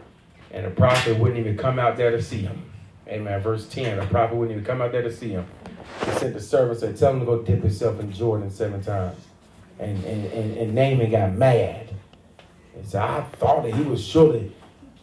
And 0.51 0.65
the 0.65 0.71
prophet 0.71 1.17
wouldn't 1.17 1.39
even 1.39 1.57
come 1.57 1.79
out 1.79 1.95
there 1.97 2.11
to 2.11 2.21
see 2.21 2.39
him. 2.39 2.69
Amen. 3.07 3.41
Verse 3.41 3.67
10, 3.67 3.99
the 3.99 4.05
prophet 4.07 4.35
wouldn't 4.35 4.57
even 4.57 4.65
come 4.65 4.81
out 4.81 4.91
there 4.91 5.03
to 5.03 5.11
see 5.11 5.29
him. 5.29 5.45
Sent 6.19 6.33
the 6.33 6.41
servant 6.41 6.81
and 6.81 6.97
tell 6.97 7.13
him 7.13 7.19
to 7.19 7.25
go 7.25 7.41
dip 7.41 7.61
himself 7.61 7.99
in 7.99 8.11
Jordan 8.11 8.49
seven 8.49 8.81
times. 8.81 9.17
And, 9.79 10.03
and, 10.05 10.25
and, 10.31 10.57
and 10.57 10.73
Naaman 10.73 11.11
got 11.11 11.33
mad. 11.33 11.89
He 12.75 12.87
said, 12.87 13.01
I 13.01 13.21
thought 13.21 13.63
that 13.63 13.73
he 13.73 13.83
was 13.83 14.05
surely 14.05 14.53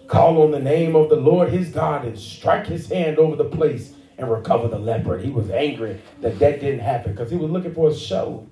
call 0.07 0.43
on 0.43 0.51
the 0.51 0.61
name 0.61 0.95
of 0.95 1.09
the 1.09 1.17
Lord 1.17 1.51
his 1.51 1.69
God 1.69 2.05
and 2.05 2.19
strike 2.19 2.67
his 2.67 2.89
hand 2.89 3.19
over 3.19 3.37
the 3.37 3.45
place 3.45 3.95
and 4.19 4.31
recover 4.31 4.69
the 4.69 4.79
leopard. 4.79 5.25
He 5.25 5.31
was 5.31 5.51
angry 5.51 6.01
that 6.21 6.39
that 6.39 6.61
didn't 6.61 6.81
happen 6.81 7.13
because 7.13 7.31
he 7.31 7.37
was 7.37 7.51
looking 7.51 7.75
for 7.75 7.91
a 7.91 7.95
show. 7.95 8.47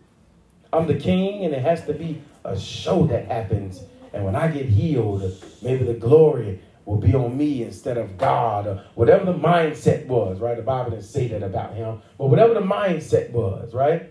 I'm 0.72 0.86
the 0.86 0.94
king, 0.94 1.44
and 1.44 1.52
it 1.54 1.62
has 1.62 1.84
to 1.86 1.92
be 1.92 2.22
a 2.44 2.58
show 2.58 3.04
that 3.06 3.26
happens. 3.26 3.82
And 4.12 4.24
when 4.24 4.36
I 4.36 4.48
get 4.48 4.66
healed, 4.66 5.22
maybe 5.62 5.84
the 5.84 5.94
glory 5.94 6.60
will 6.84 6.96
be 6.96 7.14
on 7.14 7.36
me 7.36 7.62
instead 7.62 7.96
of 7.98 8.18
God, 8.18 8.66
or 8.66 8.84
whatever 8.94 9.24
the 9.24 9.34
mindset 9.34 10.06
was, 10.06 10.40
right? 10.40 10.56
The 10.56 10.62
Bible 10.62 10.90
didn't 10.90 11.04
say 11.04 11.28
that 11.28 11.42
about 11.42 11.74
him, 11.74 12.02
but 12.18 12.26
whatever 12.26 12.54
the 12.54 12.60
mindset 12.60 13.30
was, 13.30 13.74
right? 13.74 14.10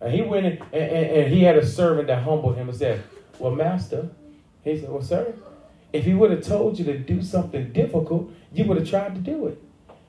And 0.00 0.12
he 0.12 0.22
went 0.22 0.46
in, 0.46 0.52
and, 0.72 0.74
and, 0.74 1.06
and 1.06 1.32
he 1.32 1.42
had 1.42 1.56
a 1.56 1.66
servant 1.66 2.08
that 2.08 2.22
humbled 2.22 2.56
him 2.56 2.68
and 2.68 2.76
said, 2.76 3.02
Well, 3.38 3.52
master, 3.52 4.10
he 4.62 4.78
said, 4.78 4.90
Well, 4.90 5.02
sir, 5.02 5.34
If 5.92 6.04
he 6.04 6.14
would 6.14 6.30
have 6.30 6.42
told 6.42 6.78
you 6.78 6.84
to 6.86 6.98
do 6.98 7.22
something 7.22 7.72
difficult, 7.72 8.30
you 8.52 8.64
would 8.64 8.78
have 8.78 8.88
tried 8.88 9.14
to 9.14 9.20
do 9.20 9.46
it. 9.46 9.62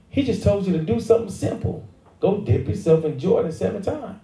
He 0.10 0.24
just 0.24 0.44
told 0.44 0.66
you 0.68 0.74
to 0.74 0.84
do 0.84 1.00
something 1.00 1.30
simple. 1.30 1.88
Go 2.20 2.42
dip 2.42 2.68
yourself 2.68 3.06
in 3.06 3.20
Jordan 3.20 3.52
seven 3.52 3.82
times. 3.82 4.20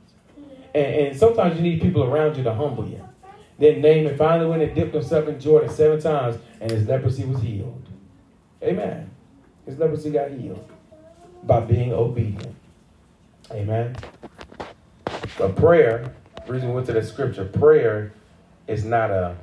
And, 0.73 0.95
and 0.95 1.17
sometimes 1.17 1.55
you 1.55 1.61
need 1.61 1.81
people 1.81 2.03
around 2.03 2.37
you 2.37 2.43
to 2.43 2.53
humble 2.53 2.87
you. 2.87 3.03
Then 3.63 3.79
Naaman 3.79 4.17
finally 4.17 4.49
went 4.49 4.61
and 4.61 4.75
dipped 4.75 4.93
himself 4.93 5.25
in 5.29 5.39
Jordan 5.39 5.69
seven 5.69 5.97
times, 6.01 6.37
and 6.59 6.69
his 6.69 6.85
leprosy 6.85 7.23
was 7.23 7.41
healed. 7.41 7.87
Amen. 8.61 9.09
His 9.65 9.79
leprosy 9.79 10.09
got 10.09 10.31
healed 10.31 10.69
by 11.43 11.61
being 11.61 11.93
obedient. 11.93 12.53
Amen. 13.51 13.95
The 15.37 15.47
prayer, 15.47 16.13
reason 16.45 16.67
we 16.67 16.75
went 16.75 16.87
to 16.87 16.91
the 16.91 17.01
scripture, 17.01 17.45
prayer 17.45 18.11
is 18.67 18.83
not 18.83 19.11
a 19.11 19.37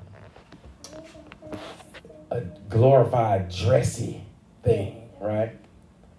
a 2.31 2.43
glorified, 2.69 3.49
dressy 3.49 4.23
thing, 4.63 5.09
right? 5.19 5.57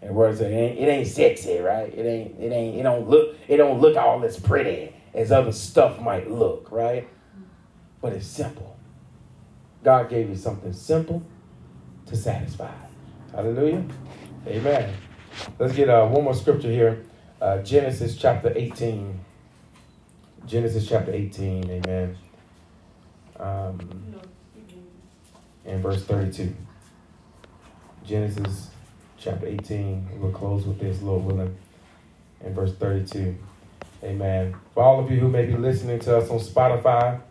And 0.01 0.15
words 0.15 0.41
it 0.41 0.47
ain't, 0.47 0.79
it 0.79 0.87
ain't 0.87 1.07
sexy, 1.07 1.59
right? 1.59 1.93
It 1.93 2.07
ain't 2.07 2.39
it 2.39 2.51
ain't 2.51 2.79
it 2.79 2.81
don't 2.81 3.07
look 3.07 3.35
it 3.47 3.57
don't 3.57 3.79
look 3.79 3.95
all 3.95 4.23
as 4.23 4.39
pretty 4.39 4.91
as 5.13 5.31
other 5.31 5.51
stuff 5.51 6.01
might 6.01 6.31
look, 6.31 6.71
right? 6.71 7.07
But 8.01 8.13
it's 8.13 8.25
simple. 8.25 8.75
God 9.83 10.09
gave 10.09 10.29
you 10.29 10.35
something 10.35 10.73
simple 10.73 11.23
to 12.07 12.15
satisfy. 12.15 12.71
Hallelujah. 13.31 13.83
Amen. 14.47 14.93
Let's 15.59 15.75
get 15.75 15.89
uh, 15.89 16.05
one 16.07 16.23
more 16.23 16.33
scripture 16.33 16.69
here. 16.69 17.05
Uh, 17.41 17.59
Genesis 17.59 18.15
chapter 18.15 18.51
18. 18.55 19.19
Genesis 20.45 20.87
chapter 20.87 21.11
18. 21.13 21.69
Amen. 21.69 22.17
Um, 23.39 24.15
and 25.65 25.81
verse 25.81 26.03
32. 26.03 26.53
Genesis 28.05 28.69
chapter 29.17 29.47
18. 29.47 30.19
We'll 30.19 30.31
close 30.31 30.65
with 30.65 30.79
this, 30.79 31.01
Lord 31.01 31.23
willing, 31.23 31.55
in 32.43 32.53
verse 32.53 32.73
32. 32.73 33.37
Amen. 34.03 34.55
For 34.73 34.83
all 34.83 34.99
of 34.99 35.11
you 35.11 35.19
who 35.19 35.27
may 35.27 35.45
be 35.45 35.55
listening 35.55 35.99
to 35.99 36.17
us 36.17 36.29
on 36.29 36.39
Spotify, 36.39 37.21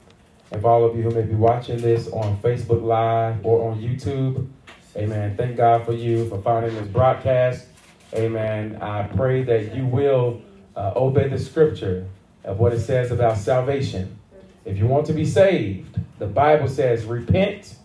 and 0.51 0.61
for 0.61 0.69
all 0.69 0.85
of 0.85 0.97
you 0.97 1.03
who 1.03 1.11
may 1.11 1.23
be 1.23 1.35
watching 1.35 1.79
this 1.79 2.09
on 2.09 2.39
Facebook 2.39 2.83
Live 2.83 3.45
or 3.45 3.71
on 3.71 3.81
YouTube, 3.81 4.49
amen. 4.97 5.37
Thank 5.37 5.57
God 5.57 5.85
for 5.85 5.93
you 5.93 6.29
for 6.29 6.41
finding 6.43 6.75
this 6.75 6.89
broadcast. 6.89 7.67
Amen. 8.15 8.79
I 8.83 9.05
pray 9.05 9.43
that 9.45 9.75
you 9.75 9.87
will 9.87 10.43
uh, 10.75 10.93
obey 10.97 11.29
the 11.29 11.39
scripture 11.39 12.09
of 12.45 12.59
what 12.59 12.73
it 12.73 12.81
says 12.81 13.11
about 13.11 13.39
salvation. 13.39 14.19
If 14.65 14.77
you 14.79 14.87
want 14.87 15.07
to 15.07 15.13
be 15.13 15.25
saved, 15.25 15.99
the 16.19 16.27
Bible 16.27 16.69
says, 16.69 17.05
repent 17.05 17.77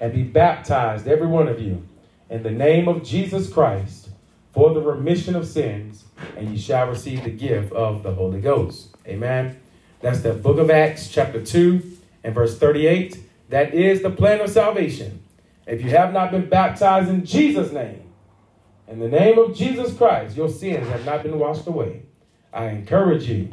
and 0.00 0.12
be 0.12 0.22
baptized, 0.22 1.08
every 1.08 1.26
one 1.26 1.48
of 1.48 1.60
you, 1.60 1.86
in 2.28 2.42
the 2.42 2.50
name 2.50 2.88
of 2.88 3.02
Jesus 3.02 3.50
Christ 3.52 4.10
for 4.52 4.74
the 4.74 4.80
remission 4.80 5.36
of 5.36 5.46
sins, 5.46 6.04
and 6.36 6.50
you 6.50 6.58
shall 6.58 6.88
receive 6.88 7.24
the 7.24 7.30
gift 7.30 7.72
of 7.72 8.02
the 8.02 8.12
Holy 8.12 8.40
Ghost. 8.40 8.88
Amen. 9.06 9.60
That's 10.00 10.20
the 10.20 10.32
book 10.32 10.58
of 10.58 10.70
Acts, 10.70 11.08
chapter 11.08 11.44
2, 11.44 11.89
and 12.24 12.34
verse 12.34 12.58
38. 12.58 13.18
That 13.50 13.74
is 13.74 14.02
the 14.02 14.10
plan 14.10 14.40
of 14.40 14.50
salvation. 14.50 15.22
If 15.66 15.82
you 15.82 15.90
have 15.90 16.12
not 16.12 16.30
been 16.30 16.48
baptized 16.48 17.08
in 17.08 17.24
Jesus' 17.24 17.72
name, 17.72 18.02
in 18.88 18.98
the 18.98 19.08
name 19.08 19.38
of 19.38 19.54
Jesus 19.54 19.96
Christ, 19.96 20.36
your 20.36 20.48
sins 20.48 20.88
have 20.88 21.04
not 21.04 21.22
been 21.22 21.38
washed 21.38 21.66
away. 21.66 22.02
I 22.52 22.66
encourage 22.66 23.28
you, 23.28 23.52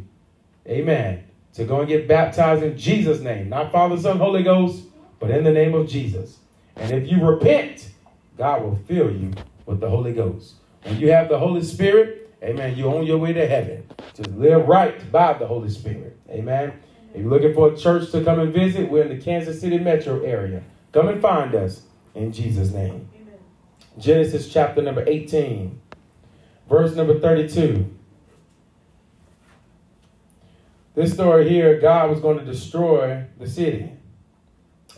amen, 0.67 1.23
to 1.53 1.63
go 1.63 1.79
and 1.79 1.87
get 1.87 2.07
baptized 2.07 2.63
in 2.63 2.77
Jesus' 2.77 3.21
name, 3.21 3.49
not 3.49 3.71
Father, 3.71 3.97
Son, 3.97 4.17
Holy 4.17 4.43
Ghost, 4.43 4.83
but 5.19 5.29
in 5.29 5.43
the 5.43 5.51
name 5.51 5.75
of 5.75 5.87
Jesus. 5.87 6.37
And 6.75 6.91
if 6.91 7.11
you 7.11 7.23
repent, 7.23 7.89
God 8.37 8.63
will 8.63 8.79
fill 8.87 9.11
you 9.11 9.33
with 9.65 9.79
the 9.79 9.89
Holy 9.89 10.13
Ghost. 10.13 10.55
When 10.83 10.99
you 10.99 11.11
have 11.11 11.29
the 11.29 11.37
Holy 11.37 11.63
Spirit, 11.63 12.31
amen, 12.43 12.75
you're 12.77 12.95
on 12.95 13.05
your 13.05 13.17
way 13.17 13.33
to 13.33 13.47
heaven. 13.47 13.87
Just 14.13 14.31
live 14.31 14.67
right 14.67 15.11
by 15.11 15.33
the 15.33 15.45
Holy 15.45 15.69
Spirit. 15.69 16.17
Amen. 16.29 16.73
If 17.17 17.23
you're 17.23 17.31
looking 17.31 17.55
for 17.55 17.73
a 17.73 17.75
church 17.75 18.11
to 18.11 18.23
come 18.23 18.39
and 18.39 18.53
visit, 18.53 18.91
we're 18.91 19.01
in 19.01 19.09
the 19.09 19.17
Kansas 19.17 19.59
City 19.59 19.79
metro 19.79 20.21
area. 20.21 20.61
Come 20.91 21.07
and 21.07 21.19
find 21.19 21.55
us 21.55 21.81
in 22.13 22.31
Jesus' 22.31 22.71
name. 22.71 23.09
Amen. 23.15 23.39
Genesis 23.97 24.53
chapter 24.53 24.83
number 24.83 25.03
18, 25.07 25.81
verse 26.69 26.95
number 26.95 27.19
32. 27.19 27.91
This 30.93 31.13
story 31.13 31.49
here, 31.49 31.79
God 31.79 32.11
was 32.11 32.19
going 32.19 32.37
to 32.37 32.45
destroy 32.45 33.25
the 33.39 33.49
city. 33.49 33.93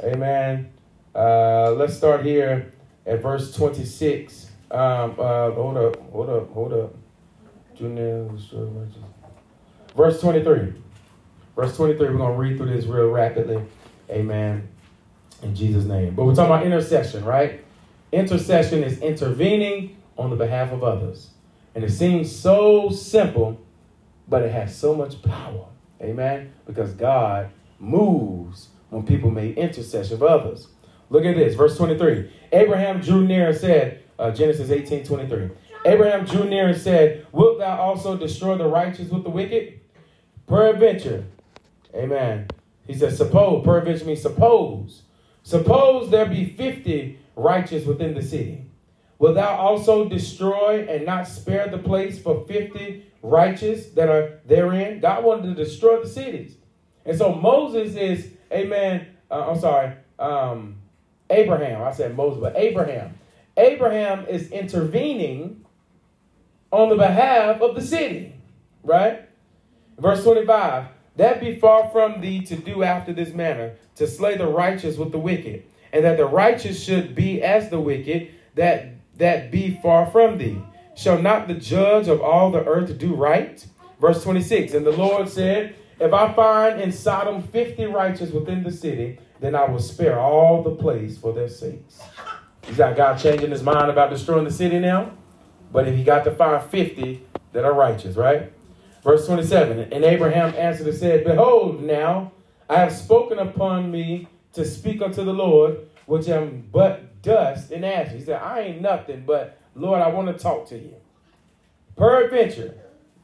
Amen. 0.03 0.73
Uh, 1.15 1.71
let's 1.71 1.95
start 1.95 2.25
here 2.25 2.73
at 3.05 3.21
verse 3.21 3.55
26. 3.55 4.51
Um, 4.71 5.15
uh, 5.17 5.51
hold 5.51 5.77
up, 5.77 6.11
hold 6.11 6.29
up, 6.29 6.51
hold 6.51 6.73
up. 6.73 6.95
Verse 9.95 10.19
23. 10.19 10.73
Verse 11.59 11.75
23, 11.75 12.11
we're 12.11 12.15
going 12.15 12.31
to 12.31 12.39
read 12.39 12.55
through 12.55 12.73
this 12.73 12.85
real 12.85 13.09
rapidly. 13.09 13.61
Amen. 14.09 14.69
In 15.43 15.53
Jesus' 15.53 15.83
name. 15.83 16.15
But 16.15 16.23
we're 16.23 16.33
talking 16.33 16.53
about 16.53 16.65
intercession, 16.65 17.25
right? 17.25 17.65
Intercession 18.13 18.81
is 18.81 18.99
intervening 18.99 19.97
on 20.17 20.29
the 20.29 20.37
behalf 20.37 20.71
of 20.71 20.85
others. 20.85 21.31
And 21.75 21.83
it 21.83 21.91
seems 21.91 22.33
so 22.33 22.89
simple, 22.91 23.59
but 24.29 24.41
it 24.41 24.53
has 24.53 24.73
so 24.73 24.95
much 24.95 25.21
power. 25.21 25.65
Amen. 26.01 26.53
Because 26.65 26.93
God 26.93 27.49
moves 27.77 28.69
when 28.89 29.05
people 29.05 29.29
make 29.29 29.57
intercession 29.57 30.17
for 30.17 30.29
others. 30.29 30.69
Look 31.09 31.25
at 31.25 31.35
this, 31.35 31.55
verse 31.55 31.75
23. 31.75 32.31
Abraham 32.53 33.01
drew 33.01 33.27
near 33.27 33.49
and 33.49 33.57
said, 33.57 34.01
uh, 34.17 34.31
Genesis 34.31 34.69
18 34.69 35.03
23. 35.03 35.49
Abraham 35.85 36.23
drew 36.23 36.45
near 36.45 36.69
and 36.69 36.79
said, 36.79 37.27
Wilt 37.33 37.59
thou 37.59 37.81
also 37.81 38.15
destroy 38.15 38.57
the 38.57 38.67
righteous 38.67 39.09
with 39.09 39.25
the 39.25 39.29
wicked? 39.29 39.81
Peradventure. 40.47 41.25
Amen. 41.95 42.47
He 42.87 42.93
says, 42.93 43.17
Suppose. 43.17 43.63
Peradventure 43.63 44.05
means 44.05 44.21
suppose. 44.21 45.03
Suppose 45.43 46.09
there 46.09 46.25
be 46.25 46.45
50 46.45 47.19
righteous 47.35 47.85
within 47.85 48.13
the 48.13 48.21
city. 48.21 48.65
Will 49.17 49.33
thou 49.33 49.55
also 49.57 50.07
destroy 50.07 50.85
and 50.89 51.05
not 51.05 51.27
spare 51.27 51.67
the 51.67 51.77
place 51.77 52.19
for 52.19 52.45
50 52.47 53.05
righteous 53.21 53.87
that 53.89 54.09
are 54.09 54.39
therein? 54.45 54.99
God 54.99 55.23
wanted 55.23 55.55
to 55.55 55.63
destroy 55.63 56.01
the 56.01 56.07
cities. 56.07 56.55
And 57.05 57.17
so 57.17 57.33
Moses 57.33 57.95
is, 57.95 58.31
amen, 58.51 59.07
uh, 59.29 59.49
I'm 59.49 59.59
sorry, 59.59 59.93
um, 60.17 60.77
Abraham. 61.29 61.83
I 61.83 61.91
said 61.91 62.15
Moses, 62.15 62.39
but 62.39 62.55
Abraham. 62.55 63.13
Abraham 63.57 64.25
is 64.27 64.51
intervening 64.51 65.65
on 66.71 66.89
the 66.89 66.95
behalf 66.95 67.61
of 67.61 67.75
the 67.75 67.81
city, 67.81 68.33
right? 68.83 69.27
Verse 69.97 70.23
25 70.23 70.85
That 71.15 71.39
be 71.39 71.55
far 71.55 71.89
from 71.89 72.21
thee 72.21 72.41
to 72.41 72.55
do 72.55 72.83
after 72.83 73.11
this 73.13 73.33
manner, 73.33 73.75
to 73.95 74.07
slay 74.07 74.37
the 74.37 74.47
righteous 74.47 74.97
with 74.97 75.11
the 75.11 75.19
wicked, 75.19 75.63
and 75.91 76.05
that 76.05 76.17
the 76.17 76.25
righteous 76.25 76.81
should 76.83 77.15
be 77.15 77.41
as 77.41 77.69
the 77.69 77.79
wicked, 77.79 78.29
that 78.55 78.93
that 79.17 79.51
be 79.51 79.79
far 79.81 80.05
from 80.05 80.37
thee. 80.37 80.61
Shall 80.95 81.21
not 81.21 81.47
the 81.47 81.53
judge 81.53 82.07
of 82.07 82.21
all 82.21 82.51
the 82.51 82.65
earth 82.65 82.97
do 82.97 83.13
right? 83.13 83.65
Verse 83.99 84.23
26 84.23 84.73
And 84.73 84.85
the 84.85 84.91
Lord 84.91 85.29
said, 85.29 85.75
If 85.99 86.13
I 86.13 86.33
find 86.33 86.81
in 86.81 86.91
Sodom 86.91 87.43
50 87.43 87.85
righteous 87.85 88.31
within 88.31 88.63
the 88.63 88.71
city, 88.71 89.19
then 89.39 89.55
I 89.55 89.65
will 89.65 89.79
spare 89.79 90.19
all 90.19 90.63
the 90.63 90.75
place 90.75 91.17
for 91.17 91.33
their 91.33 91.47
sakes. 91.47 91.99
You 92.67 92.75
got 92.75 92.97
God 92.97 93.17
changing 93.17 93.51
his 93.51 93.63
mind 93.63 93.89
about 93.89 94.09
destroying 94.09 94.43
the 94.43 94.51
city 94.51 94.79
now? 94.79 95.11
But 95.71 95.87
if 95.87 95.95
he 95.95 96.03
got 96.03 96.23
to 96.25 96.31
find 96.31 96.63
50 96.69 97.23
that 97.53 97.63
are 97.63 97.73
righteous, 97.73 98.15
right? 98.15 98.51
Verse 99.09 99.25
27 99.25 99.91
And 99.91 100.05
Abraham 100.05 100.53
answered 100.55 100.85
and 100.85 100.95
said, 100.95 101.23
Behold, 101.23 101.81
now 101.81 102.31
I 102.69 102.75
have 102.75 102.93
spoken 102.93 103.39
upon 103.39 103.89
me 103.89 104.27
to 104.53 104.63
speak 104.63 105.01
unto 105.01 105.25
the 105.25 105.33
Lord, 105.33 105.79
which 106.05 106.27
am 106.27 106.69
but 106.71 107.19
dust 107.23 107.71
and 107.71 107.83
ashes. 107.83 108.13
He 108.13 108.25
said, 108.25 108.39
I 108.39 108.59
ain't 108.59 108.81
nothing, 108.81 109.23
but 109.25 109.57
Lord, 109.73 109.99
I 109.99 110.09
want 110.09 110.27
to 110.27 110.33
talk 110.33 110.67
to 110.67 110.77
you. 110.77 110.93
Peradventure, 111.97 112.75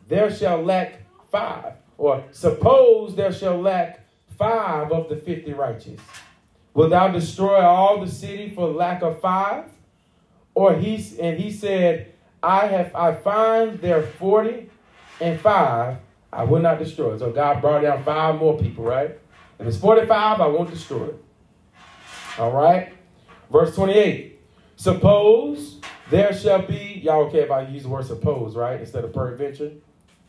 there 0.08 0.36
shall 0.36 0.64
lack 0.64 1.02
five, 1.32 1.74
or 2.00 2.24
suppose 2.32 3.16
there 3.16 3.32
shall 3.32 3.62
lack 3.62 4.08
five 4.40 4.92
of 4.92 5.08
the 5.08 5.16
fifty 5.16 5.54
righteous? 5.54 6.02
Will 6.74 6.90
thou 6.90 7.10
destroy 7.10 7.62
all 7.62 8.04
the 8.04 8.10
city 8.12 8.50
for 8.50 8.70
lack 8.70 9.04
of 9.04 9.22
five? 9.22 9.66
Or 10.56 10.74
he 10.74 10.96
and 11.22 11.40
he 11.40 11.52
said, 11.52 12.12
I 12.42 12.66
have 12.66 12.96
I 12.96 13.14
find 13.14 13.80
there 13.82 14.02
forty 14.02 14.65
and 15.20 15.40
five, 15.40 15.98
I 16.32 16.44
will 16.44 16.60
not 16.60 16.80
destroy. 16.80 17.18
So 17.18 17.32
God 17.32 17.62
brought 17.62 17.82
down 17.82 18.04
five 18.04 18.36
more 18.36 18.58
people, 18.58 18.84
right? 18.84 19.18
If 19.60 19.68
it's 19.68 19.78
45, 19.78 20.42
I 20.42 20.48
won't 20.48 20.70
destroy 20.70 21.06
it. 21.06 21.24
All 22.38 22.52
right? 22.52 22.94
Verse 23.52 23.74
28. 23.76 24.40
Suppose 24.76 25.80
there 26.10 26.34
shall 26.34 26.62
be, 26.62 27.02
y'all 27.04 27.24
okay 27.28 27.40
if 27.40 27.52
I 27.52 27.62
use 27.62 27.84
the 27.84 27.90
word 27.90 28.06
suppose, 28.06 28.56
right? 28.56 28.80
Instead 28.80 29.06
of 29.06 29.14
peradventure? 29.14 29.72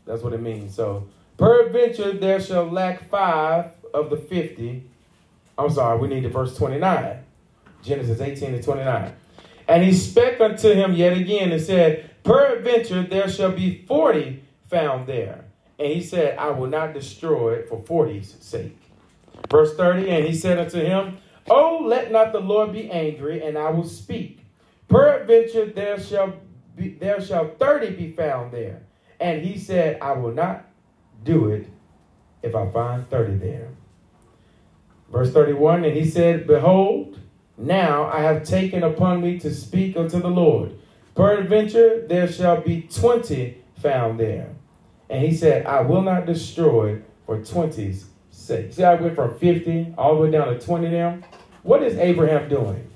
That's 0.04 0.22
what 0.22 0.32
it 0.32 0.40
means. 0.40 0.74
So, 0.74 1.08
peradventure 1.36 2.12
there 2.12 2.40
shall 2.40 2.70
lack 2.70 3.08
five 3.08 3.72
of 3.92 4.10
the 4.10 4.16
50. 4.16 4.84
I'm 5.58 5.70
sorry, 5.70 5.98
we 5.98 6.08
need 6.08 6.24
the 6.24 6.28
verse 6.28 6.56
29. 6.56 7.24
Genesis 7.82 8.20
18 8.20 8.52
to 8.52 8.62
29. 8.62 9.12
And 9.68 9.82
he 9.82 9.92
spake 9.92 10.40
unto 10.40 10.72
him 10.72 10.92
yet 10.92 11.16
again 11.16 11.50
and 11.50 11.60
said, 11.60 12.10
Peradventure 12.22 13.02
there 13.04 13.28
shall 13.28 13.52
be 13.52 13.84
forty 13.86 14.42
found 14.68 15.06
there. 15.06 15.44
And 15.78 15.92
he 15.92 16.02
said, 16.02 16.38
I 16.38 16.50
will 16.50 16.68
not 16.68 16.94
destroy 16.94 17.54
it 17.54 17.68
for 17.68 17.82
forty's 17.84 18.36
sake. 18.40 18.78
Verse 19.50 19.76
30, 19.76 20.08
and 20.10 20.24
he 20.24 20.34
said 20.34 20.58
unto 20.58 20.80
him, 20.80 21.18
Oh, 21.48 21.82
let 21.84 22.10
not 22.10 22.32
the 22.32 22.40
Lord 22.40 22.72
be 22.72 22.90
angry, 22.90 23.42
and 23.42 23.56
I 23.56 23.70
will 23.70 23.86
speak. 23.86 24.40
Peradventure 24.88 25.66
there 25.66 26.00
shall 26.00 26.34
be, 26.74 26.90
there 26.90 27.20
shall 27.20 27.48
thirty 27.58 27.90
be 27.90 28.10
found 28.12 28.52
there. 28.52 28.82
And 29.20 29.42
he 29.42 29.58
said, 29.58 30.00
I 30.00 30.12
will 30.12 30.32
not 30.32 30.66
do 31.24 31.50
it 31.50 31.68
if 32.42 32.54
I 32.54 32.70
find 32.70 33.08
thirty 33.08 33.36
there. 33.36 33.68
Verse 35.10 35.32
31, 35.32 35.84
and 35.84 35.96
he 35.96 36.04
said, 36.04 36.46
Behold, 36.46 37.20
now 37.56 38.06
I 38.06 38.20
have 38.20 38.42
taken 38.42 38.82
upon 38.82 39.22
me 39.22 39.38
to 39.38 39.54
speak 39.54 39.96
unto 39.96 40.20
the 40.20 40.28
Lord. 40.28 40.76
Peradventure 41.14 42.04
there 42.06 42.30
shall 42.30 42.60
be 42.60 42.82
twenty 42.82 43.62
found 43.78 44.18
there. 44.18 44.55
And 45.08 45.24
he 45.24 45.34
said, 45.34 45.66
I 45.66 45.82
will 45.82 46.02
not 46.02 46.26
destroy 46.26 47.00
for 47.26 47.42
twenty's 47.42 48.06
sake. 48.30 48.72
See, 48.72 48.84
I 48.84 48.94
went 48.94 49.14
from 49.14 49.38
50 49.38 49.94
all 49.98 50.14
the 50.14 50.22
way 50.22 50.30
down 50.30 50.48
to 50.48 50.58
20 50.58 50.88
now. 50.88 51.18
What 51.62 51.82
is 51.82 51.96
Abraham 51.96 52.48
doing? 52.48 52.88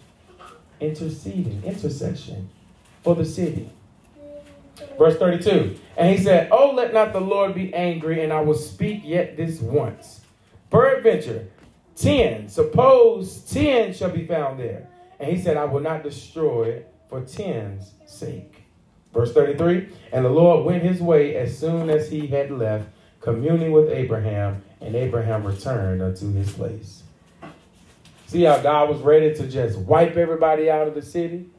Interceding, 0.81 1.62
intercession 1.64 2.49
for 3.03 3.14
the 3.14 3.25
city. 3.25 3.70
Verse 4.99 5.16
32. 5.18 5.77
And 5.96 6.16
he 6.16 6.23
said, 6.23 6.49
Oh, 6.51 6.70
let 6.70 6.92
not 6.92 7.12
the 7.12 7.20
Lord 7.20 7.55
be 7.55 7.73
angry, 7.75 8.23
and 8.23 8.33
I 8.33 8.40
will 8.40 8.55
speak 8.55 9.03
yet 9.05 9.37
this 9.37 9.61
once. 9.61 10.20
Peradventure, 10.70 11.49
ten, 11.96 12.49
suppose 12.49 13.40
ten 13.40 13.92
shall 13.92 14.11
be 14.11 14.27
found 14.27 14.61
there. 14.61 14.87
And 15.18 15.31
he 15.31 15.42
said, 15.42 15.57
I 15.57 15.64
will 15.64 15.81
not 15.81 16.03
destroy 16.03 16.64
it 16.64 16.94
for 17.09 17.20
ten's 17.23 17.92
sake. 18.07 18.60
Verse 19.12 19.33
33 19.33 19.88
And 20.12 20.25
the 20.25 20.31
Lord 20.31 20.64
went 20.64 20.83
his 20.83 21.01
way 21.01 21.37
as 21.37 21.57
soon 21.57 21.90
as 21.90 22.11
he 22.11 22.27
had 22.27 22.51
left, 22.51 22.88
communing 23.20 23.73
with 23.73 23.90
Abraham, 23.90 24.62
and 24.81 24.94
Abraham 24.94 25.44
returned 25.44 26.03
unto 26.03 26.33
his 26.33 26.53
place. 26.53 27.03
See 28.27 28.44
how 28.44 28.59
God 28.59 28.88
was 28.88 29.01
ready 29.01 29.35
to 29.35 29.49
just 29.49 29.79
wipe 29.79 30.16
everybody 30.16 30.70
out 30.70 30.87
of 30.87 30.94
the 30.94 31.03
city? 31.03 31.51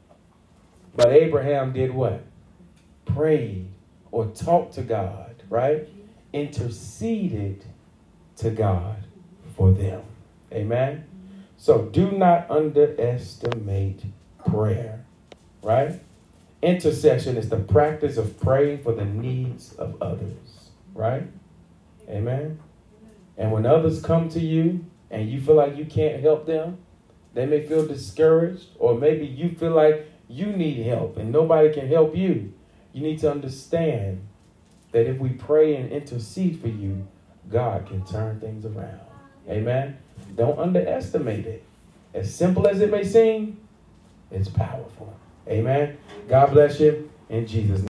But 0.94 1.08
Abraham 1.12 1.72
did 1.72 1.92
what? 1.92 2.24
Prayed 3.04 3.68
or 4.10 4.26
talked 4.26 4.74
to 4.74 4.82
God, 4.82 5.42
right? 5.48 5.88
Interceded 6.32 7.64
to 8.36 8.50
God 8.50 9.04
for 9.56 9.70
them. 9.72 10.02
Amen? 10.52 11.06
So 11.56 11.86
do 11.86 12.10
not 12.10 12.50
underestimate 12.50 14.04
prayer, 14.46 15.04
right? 15.62 16.00
Intercession 16.62 17.36
is 17.36 17.48
the 17.48 17.56
practice 17.56 18.16
of 18.16 18.38
praying 18.38 18.82
for 18.82 18.94
the 18.94 19.04
needs 19.04 19.72
of 19.74 20.00
others, 20.00 20.70
right? 20.94 21.26
Amen? 22.08 22.60
And 23.36 23.50
when 23.50 23.66
others 23.66 24.00
come 24.00 24.28
to 24.30 24.40
you 24.40 24.84
and 25.10 25.28
you 25.28 25.40
feel 25.40 25.56
like 25.56 25.76
you 25.76 25.84
can't 25.84 26.22
help 26.22 26.46
them, 26.46 26.78
they 27.34 27.46
may 27.46 27.66
feel 27.66 27.86
discouraged, 27.86 28.68
or 28.78 28.94
maybe 28.94 29.26
you 29.26 29.48
feel 29.48 29.72
like 29.72 30.06
you 30.28 30.46
need 30.46 30.86
help 30.86 31.16
and 31.16 31.32
nobody 31.32 31.72
can 31.72 31.88
help 31.88 32.16
you. 32.16 32.52
You 32.92 33.02
need 33.02 33.18
to 33.20 33.30
understand 33.30 34.26
that 34.92 35.06
if 35.06 35.18
we 35.18 35.30
pray 35.30 35.74
and 35.74 35.90
intercede 35.90 36.60
for 36.60 36.68
you, 36.68 37.08
God 37.50 37.86
can 37.86 38.04
turn 38.04 38.38
things 38.38 38.64
around. 38.64 39.00
Amen? 39.48 39.98
Don't 40.36 40.58
underestimate 40.58 41.46
it. 41.46 41.64
As 42.14 42.32
simple 42.32 42.68
as 42.68 42.80
it 42.80 42.90
may 42.90 43.02
seem, 43.02 43.58
it's 44.30 44.48
powerful. 44.48 45.16
Amen. 45.48 45.98
God 46.28 46.52
bless 46.52 46.80
you 46.80 47.10
in 47.28 47.46
Jesus' 47.46 47.68
name. 47.68 47.78